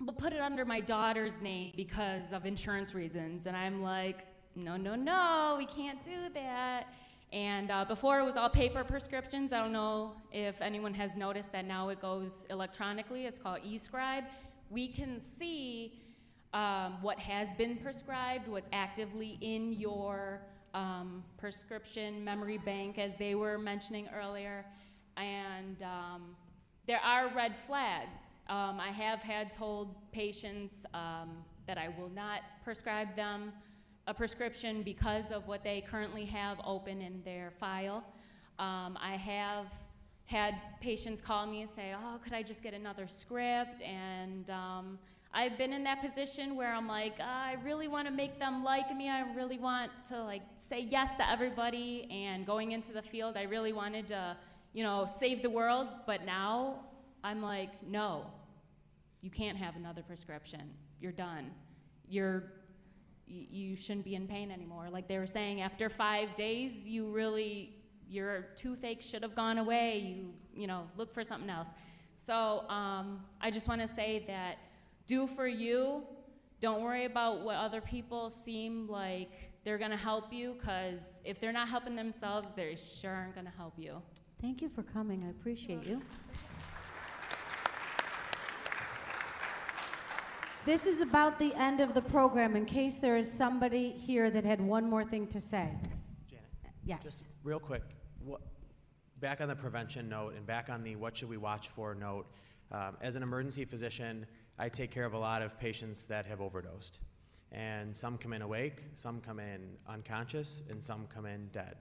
[0.00, 3.46] but put it under my daughter's name because of insurance reasons.
[3.46, 6.86] And I'm like, no, no, no, we can't do that.
[7.32, 9.52] And uh, before it was all paper prescriptions.
[9.52, 13.26] I don't know if anyone has noticed that now it goes electronically.
[13.26, 14.24] It's called eScribe.
[14.70, 16.00] We can see
[16.54, 20.40] um, what has been prescribed, what's actively in your
[20.74, 24.64] um, prescription memory bank, as they were mentioning earlier.
[25.16, 26.36] And um,
[26.86, 28.35] there are red flags.
[28.48, 33.52] Um, I have had told patients um, that I will not prescribe them
[34.06, 38.04] a prescription because of what they currently have open in their file.
[38.58, 39.66] Um, I have
[40.26, 44.98] had patients call me and say, "Oh, could I just get another script?" And um,
[45.36, 48.94] I've been in that position where I'm like, I really want to make them like
[48.96, 49.10] me.
[49.10, 52.08] I really want to like say yes to everybody.
[52.10, 54.34] And going into the field, I really wanted to,
[54.72, 55.88] you know, save the world.
[56.06, 56.80] But now
[57.26, 58.26] I'm like, no,
[59.20, 60.70] you can't have another prescription.
[61.00, 61.50] You're done.
[62.08, 62.52] You're
[63.26, 64.86] you shouldn't be in pain anymore.
[64.88, 67.74] Like they were saying, after five days, you really
[68.08, 69.98] your toothache should have gone away.
[69.98, 71.70] You you know look for something else.
[72.16, 74.58] So um, I just want to say that
[75.08, 76.04] do for you.
[76.60, 79.32] Don't worry about what other people seem like
[79.64, 83.74] they're gonna help you, because if they're not helping themselves, they sure aren't gonna help
[83.76, 84.00] you.
[84.40, 85.24] Thank you for coming.
[85.24, 86.00] I appreciate you.
[90.66, 94.44] This is about the end of the program in case there is somebody here that
[94.44, 95.70] had one more thing to say.
[96.28, 96.44] Janet?
[96.84, 97.04] Yes.
[97.04, 97.84] Just real quick,
[98.18, 98.40] what,
[99.20, 102.26] back on the prevention note and back on the what should we watch for note,
[102.72, 104.26] um, as an emergency physician,
[104.58, 106.98] I take care of a lot of patients that have overdosed.
[107.52, 111.76] And some come in awake, some come in unconscious, and some come in dead.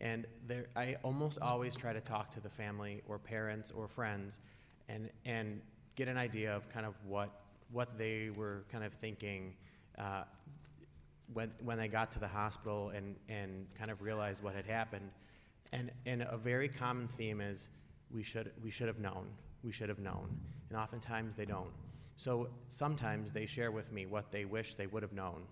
[0.00, 4.40] And there, I almost always try to talk to the family or parents or friends
[4.90, 5.62] and, and
[5.96, 7.41] get an idea of kind of what,
[7.72, 9.54] what they were kind of thinking
[9.98, 10.24] uh,
[11.32, 15.10] when, when they got to the hospital and, and kind of realized what had happened.
[15.72, 17.70] And, and a very common theme is
[18.10, 19.26] we should, we should have known.
[19.62, 20.36] We should have known.
[20.68, 21.70] And oftentimes they don't.
[22.16, 25.42] So sometimes they share with me what they wish they would have known.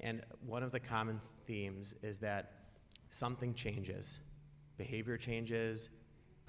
[0.00, 2.52] And one of the common themes is that
[3.10, 4.20] something changes.
[4.76, 5.88] Behavior changes,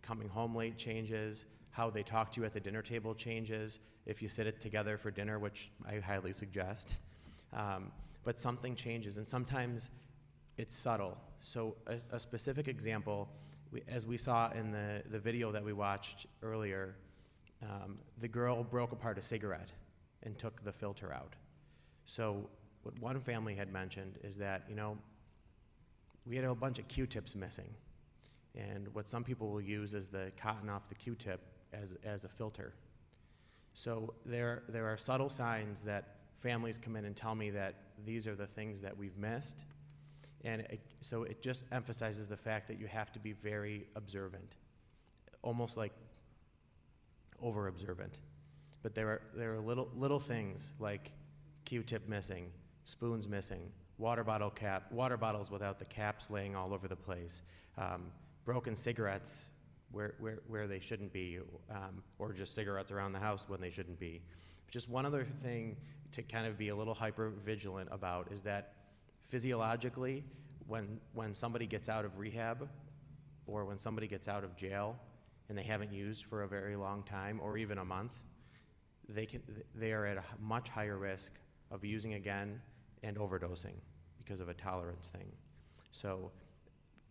[0.02, 4.22] coming home late changes, how they talk to you at the dinner table changes, if
[4.22, 6.96] you sit it together for dinner, which I highly suggest.
[7.54, 7.92] Um,
[8.24, 9.90] but something changes, and sometimes
[10.58, 11.18] it's subtle.
[11.42, 13.30] So, a, a specific example,
[13.72, 16.96] we, as we saw in the, the video that we watched earlier,
[17.62, 19.72] um, the girl broke apart a cigarette
[20.24, 21.34] and took the filter out.
[22.06, 22.48] So
[22.84, 24.98] what one family had mentioned is that, you know,
[26.26, 27.70] we had a bunch of Q-tips missing.
[28.56, 31.42] And what some people will use is the cotton off the Q-tip
[31.74, 32.74] as, as a filter.
[33.76, 38.26] So there, there are subtle signs that families come in and tell me that these
[38.26, 39.66] are the things that we've missed.
[40.46, 44.56] And it, so it just emphasizes the fact that you have to be very observant,
[45.42, 45.92] almost like
[47.42, 48.20] over observant.
[48.82, 51.12] But there are, there are little, little things like
[51.66, 52.52] Q-tip missing,
[52.86, 57.42] spoons missing, water bottle cap, water bottles without the caps laying all over the place,
[57.78, 58.04] um,
[58.46, 59.50] broken cigarettes
[59.96, 61.40] where, where, where they shouldn't be,
[61.72, 64.22] um, or just cigarettes around the house when they shouldn't be.
[64.70, 65.78] Just one other thing
[66.12, 68.74] to kind of be a little hyper vigilant about is that
[69.30, 70.22] physiologically,
[70.68, 72.68] when, when somebody gets out of rehab
[73.48, 74.98] or when somebody gets out of jail
[75.48, 78.20] and they haven't used for a very long time or even a month,
[79.08, 79.42] they, can,
[79.76, 81.32] they are at a much higher risk
[81.72, 82.60] of using again
[83.02, 83.76] and overdosing
[84.18, 85.32] because of a tolerance thing.
[85.92, 86.32] So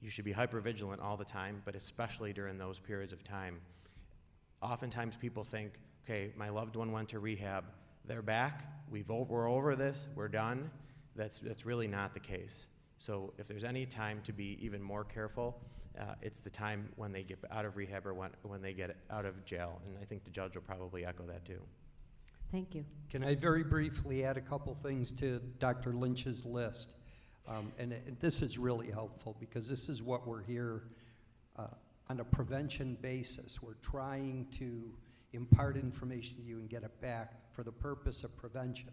[0.05, 3.59] you should be hyper vigilant all the time, but especially during those periods of time.
[4.61, 7.65] Oftentimes people think, okay, my loved one went to rehab,
[8.05, 10.71] they're back, we've, we're over this, we're done.
[11.17, 12.67] That's, that's really not the case.
[12.99, 15.59] So if there's any time to be even more careful,
[15.99, 18.97] uh, it's the time when they get out of rehab or when, when they get
[19.11, 19.81] out of jail.
[19.87, 21.61] And I think the judge will probably echo that too.
[22.53, 22.85] Thank you.
[23.11, 25.95] Can I very briefly add a couple things to Dr.
[25.95, 26.95] Lynch's list?
[27.47, 30.85] Um, and, this is really helpful because this is what we're here
[31.59, 31.67] uh,
[32.09, 33.63] on a prevention basis.
[33.63, 34.91] We're trying to
[35.33, 38.91] impart information to you and get it back for the purpose of prevention.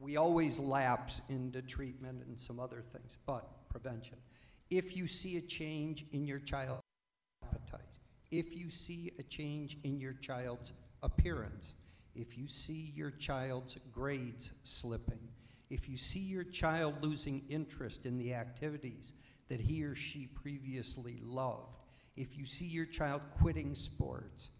[0.00, 4.16] We always lapse into treatment and some other things, but prevention.
[4.70, 6.82] If you see a change in your child's
[7.44, 7.80] appetite,
[8.30, 10.72] if you see a change in your child's
[11.02, 11.74] appearance,
[12.14, 15.27] if you see your child's grades slipping,
[15.70, 19.12] if you see your child losing interest in the activities
[19.48, 21.76] that he or she previously loved,
[22.16, 24.50] if you see your child quitting sports,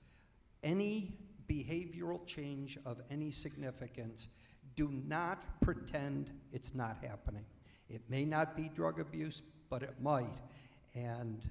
[0.63, 4.29] any behavioral change of any significance,
[4.77, 7.45] do not pretend it's not happening.
[7.89, 10.39] It may not be drug abuse, but it might.
[10.95, 11.43] And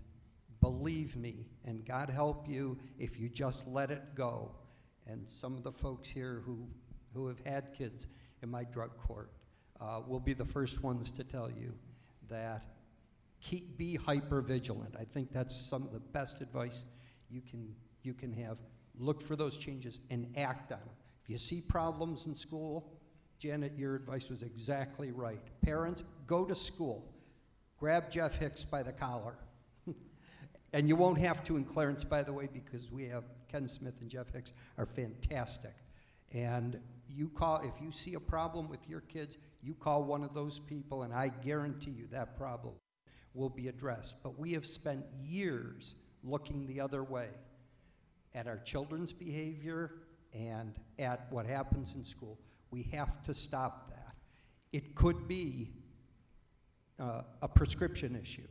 [0.61, 4.51] believe me, and God help you if you just let it go.
[5.07, 6.67] And some of the folks here who,
[7.13, 8.07] who have had kids
[8.43, 9.31] in my drug court
[9.81, 11.73] uh, will be the first ones to tell you
[12.29, 12.65] that
[13.41, 14.95] keep be hyper vigilant.
[14.99, 16.85] I think that's some of the best advice
[17.29, 17.73] you can
[18.03, 18.57] you can have.
[18.99, 20.95] Look for those changes and act on them.
[21.23, 22.91] If you see problems in school,
[23.37, 25.41] Janet, your advice was exactly right.
[25.61, 27.13] Parents, go to school.
[27.79, 29.35] Grab Jeff Hicks by the collar.
[30.73, 33.93] and you won't have to in Clarence, by the way, because we have Ken Smith
[34.01, 35.75] and Jeff Hicks are fantastic.
[36.33, 40.33] And you call, if you see a problem with your kids, you call one of
[40.33, 42.75] those people, and I guarantee you that problem
[43.33, 44.15] will be addressed.
[44.23, 47.29] But we have spent years looking the other way
[48.33, 49.93] at our children's behavior
[50.33, 52.39] and at what happens in school.
[52.71, 54.15] We have to stop that.
[54.73, 55.71] It could be
[56.99, 58.47] uh, a prescription issue.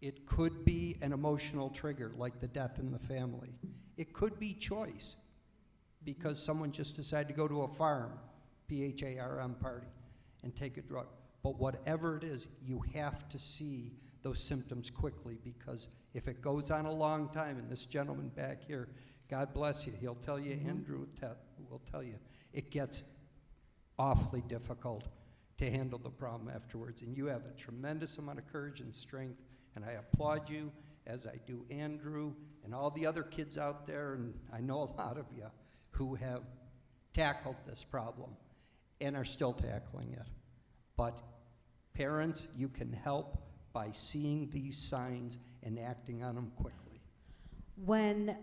[0.00, 3.50] It could be an emotional trigger, like the death in the family.
[3.96, 5.16] It could be choice,
[6.04, 8.12] because someone just decided to go to a farm,
[8.66, 9.86] P H A R M party,
[10.42, 11.06] and take a drug.
[11.42, 16.70] But whatever it is, you have to see those symptoms quickly because if it goes
[16.70, 18.88] on a long time, and this gentleman back here,
[19.28, 20.68] God bless you, he'll tell you, Mhm.
[20.68, 21.26] Andrew te-
[21.68, 22.18] will tell you,
[22.52, 23.04] it gets
[23.98, 25.08] awfully difficult
[25.56, 27.02] to handle the problem afterwards.
[27.02, 29.40] And you have a tremendous amount of courage and strength,
[29.74, 30.72] and I applaud you,
[31.06, 34.90] as I do Andrew and all the other kids out there, and I know a
[34.96, 35.50] lot of you
[35.90, 36.44] who have
[37.12, 38.36] tackled this problem
[39.02, 40.28] and are still tackling it.
[40.96, 41.18] But
[41.94, 43.36] parents, you can help
[43.72, 47.00] by seeing these signs and acting on them quickly.
[47.84, 48.36] When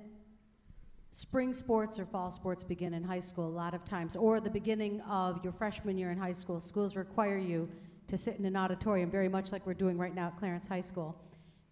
[1.12, 4.50] spring sports or fall sports begin in high school, a lot of times, or the
[4.50, 7.70] beginning of your freshman year in high school, schools require you
[8.08, 10.82] to sit in an auditorium, very much like we're doing right now at Clarence High
[10.82, 11.16] School.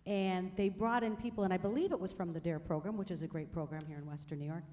[0.05, 3.11] And they brought in people, and I believe it was from the DARE program, which
[3.11, 4.63] is a great program here in Western New York.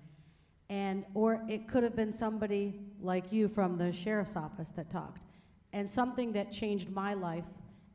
[0.70, 5.24] And, or it could have been somebody like you from the sheriff's office that talked.
[5.72, 7.44] And something that changed my life,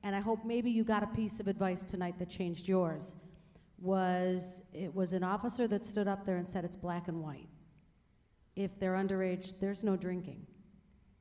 [0.03, 3.15] and I hope maybe you got a piece of advice tonight that changed yours,
[3.81, 7.47] was it was an officer that stood up there and said it's black and white.
[8.55, 10.45] If they're underage, there's no drinking.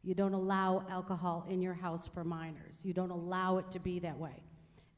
[0.02, 2.82] You don't allow alcohol in your house for minors.
[2.84, 4.42] You don't allow it to be that way.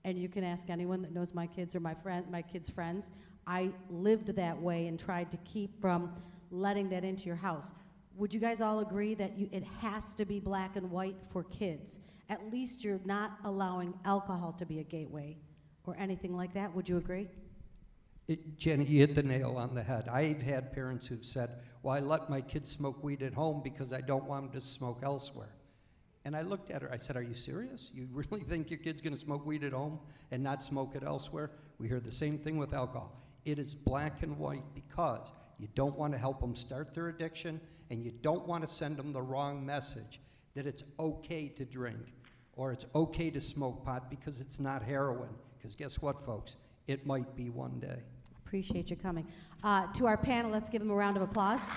[0.05, 3.11] And you can ask anyone that knows my kids or my friend, my kids' friends.
[3.47, 6.13] I lived that way and tried to keep from
[6.51, 7.73] letting that into your house.
[8.17, 11.45] would you guys all agree that you, it has to be black and white for
[11.45, 12.01] kids?
[12.29, 15.37] At least you're not allowing alcohol to be a gateway
[15.87, 16.75] or anything like that.
[16.75, 17.29] Would you agree?
[18.29, 20.09] It, Jenny, you hit the nail on the head.
[20.09, 21.51] I've had parents who've said,
[21.83, 24.61] Well, I let my kids smoke weed at home because I don't want them to
[24.61, 25.55] smoke elsewhere.
[26.25, 27.91] And I looked at her, I said, Are you serious?
[27.93, 29.99] You really think your kid's gonna smoke weed at home
[30.31, 31.51] and not smoke it elsewhere?
[31.79, 33.21] We hear the same thing with alcohol.
[33.45, 37.61] It is black and white because you don't want to help them start their addiction
[37.91, 40.21] and you don't want to send them the wrong message
[40.55, 42.15] that it's okay to drink
[42.55, 45.29] or it's okay to smoke pot because it's not heroin.
[45.59, 46.57] Because guess what, folks?
[46.87, 47.99] It might be one day.
[48.47, 49.27] Appreciate you coming.
[49.63, 51.69] Uh, to our panel, let's give them a round of applause.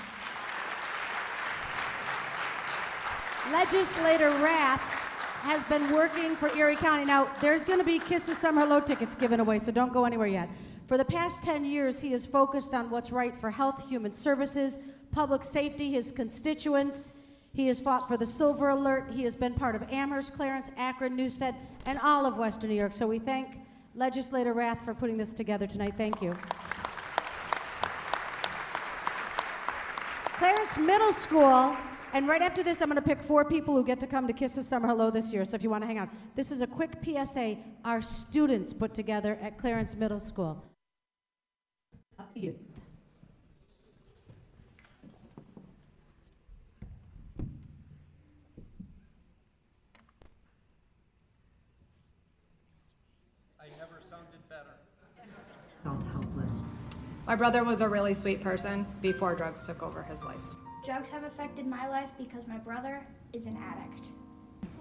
[3.51, 4.81] Legislator Rath
[5.41, 7.03] has been working for Erie County.
[7.03, 10.05] Now, there's going to be Kiss the Summer Hello tickets given away, so don't go
[10.05, 10.47] anywhere yet.
[10.87, 14.79] For the past 10 years, he has focused on what's right for health, human services,
[15.11, 17.13] public safety, his constituents.
[17.53, 19.11] He has fought for the Silver Alert.
[19.11, 21.55] He has been part of Amherst, Clarence, Akron, Newstead,
[21.85, 22.91] and all of Western New York.
[22.91, 23.59] So we thank
[23.95, 25.93] Legislator Rath for putting this together tonight.
[25.97, 26.35] Thank you.
[30.35, 31.77] Clarence Middle School,
[32.11, 34.33] and right after this, I'm going to pick four people who get to come to
[34.33, 35.45] Kiss the Summer Hello this year.
[35.45, 37.55] So if you want to hang out, this is a quick PSA
[37.85, 40.61] our students put together at Clarence Middle School.
[42.19, 42.55] Up you.
[53.59, 54.75] I never sounded better.
[55.83, 56.63] felt helpless.
[57.25, 60.35] My brother was a really sweet person before drugs took over his life.
[60.85, 64.07] Drugs have affected my life because my brother is an addict.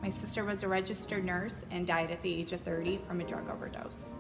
[0.03, 3.25] My sister was a registered nurse and died at the age of 30 from a
[3.25, 4.13] drug overdose.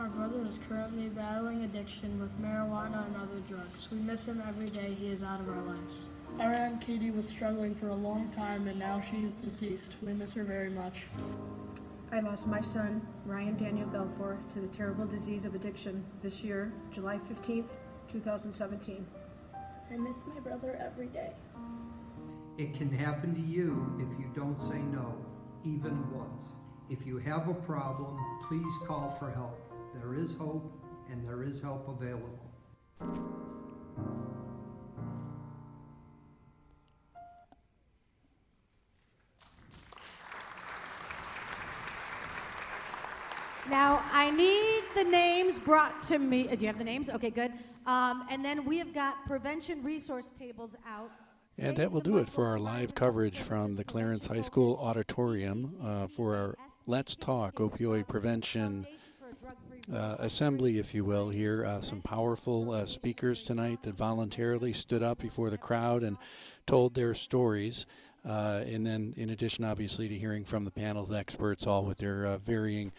[0.00, 3.86] Our brother is currently battling addiction with marijuana and other drugs.
[3.92, 6.06] We miss him every day he is out of our lives.
[6.38, 9.96] Our Aunt Katie was struggling for a long time and now she is deceased.
[10.00, 11.02] We miss her very much.
[12.10, 16.72] I lost my son, Ryan Daniel Belfour, to the terrible disease of addiction this year,
[16.90, 17.68] July 15th,
[18.10, 19.06] 2017.
[19.92, 21.32] I miss my brother every day.
[22.56, 25.14] It can happen to you if you don't say no,
[25.62, 26.54] even once.
[26.88, 28.16] If you have a problem,
[28.48, 29.59] please call for help.
[29.94, 30.72] There is hope
[31.10, 32.38] and there is help available.
[43.68, 46.48] Now, I need the names brought to me.
[46.48, 47.08] uh, Do you have the names?
[47.08, 47.52] Okay, good.
[47.86, 51.10] Um, and then we have got prevention resource tables out.
[51.56, 55.76] And that will do it for our live coverage from the Clarence High School Auditorium
[55.84, 58.86] uh, for our Let's Talk Opioid Prevention
[59.92, 61.64] uh, assembly, if you will, here.
[61.64, 66.16] Uh, some powerful uh, speakers tonight that voluntarily stood up before the crowd and
[66.66, 67.86] told their stories.
[68.24, 71.98] Uh, and then, in addition, obviously, to hearing from the panel of experts, all with
[71.98, 72.92] their uh, varying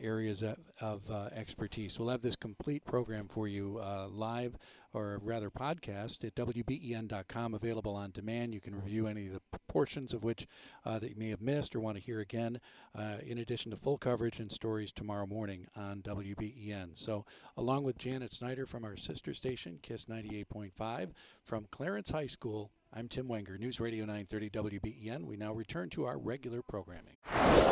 [0.00, 1.98] areas of, of expertise.
[1.98, 3.80] We'll have this complete program for you
[4.10, 4.56] live,
[4.94, 8.54] or rather podcast, at WBEN.com, available on demand.
[8.54, 10.46] You can review any of the portions of which
[10.84, 12.60] uh, that you may have missed or want to hear again,
[12.96, 16.90] uh, in addition to full coverage and stories tomorrow morning on WBEN.
[16.96, 17.24] So,
[17.56, 21.10] along with Janet Snyder from our sister station, KISS 98.5,
[21.44, 25.24] from Clarence High School, I'm Tim Wenger, News Radio 930 WBEN.
[25.24, 27.14] We now return to our regular programming.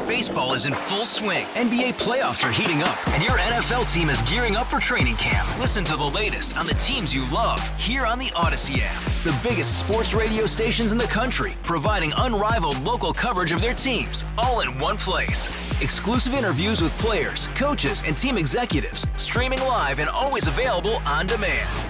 [0.09, 1.45] Baseball is in full swing.
[1.57, 5.47] NBA playoffs are heating up, and your NFL team is gearing up for training camp.
[5.59, 9.03] Listen to the latest on the teams you love here on the Audacy app.
[9.23, 14.25] The biggest sports radio stations in the country, providing unrivaled local coverage of their teams,
[14.39, 15.51] all in one place.
[15.83, 21.90] Exclusive interviews with players, coaches, and team executives, streaming live and always available on demand.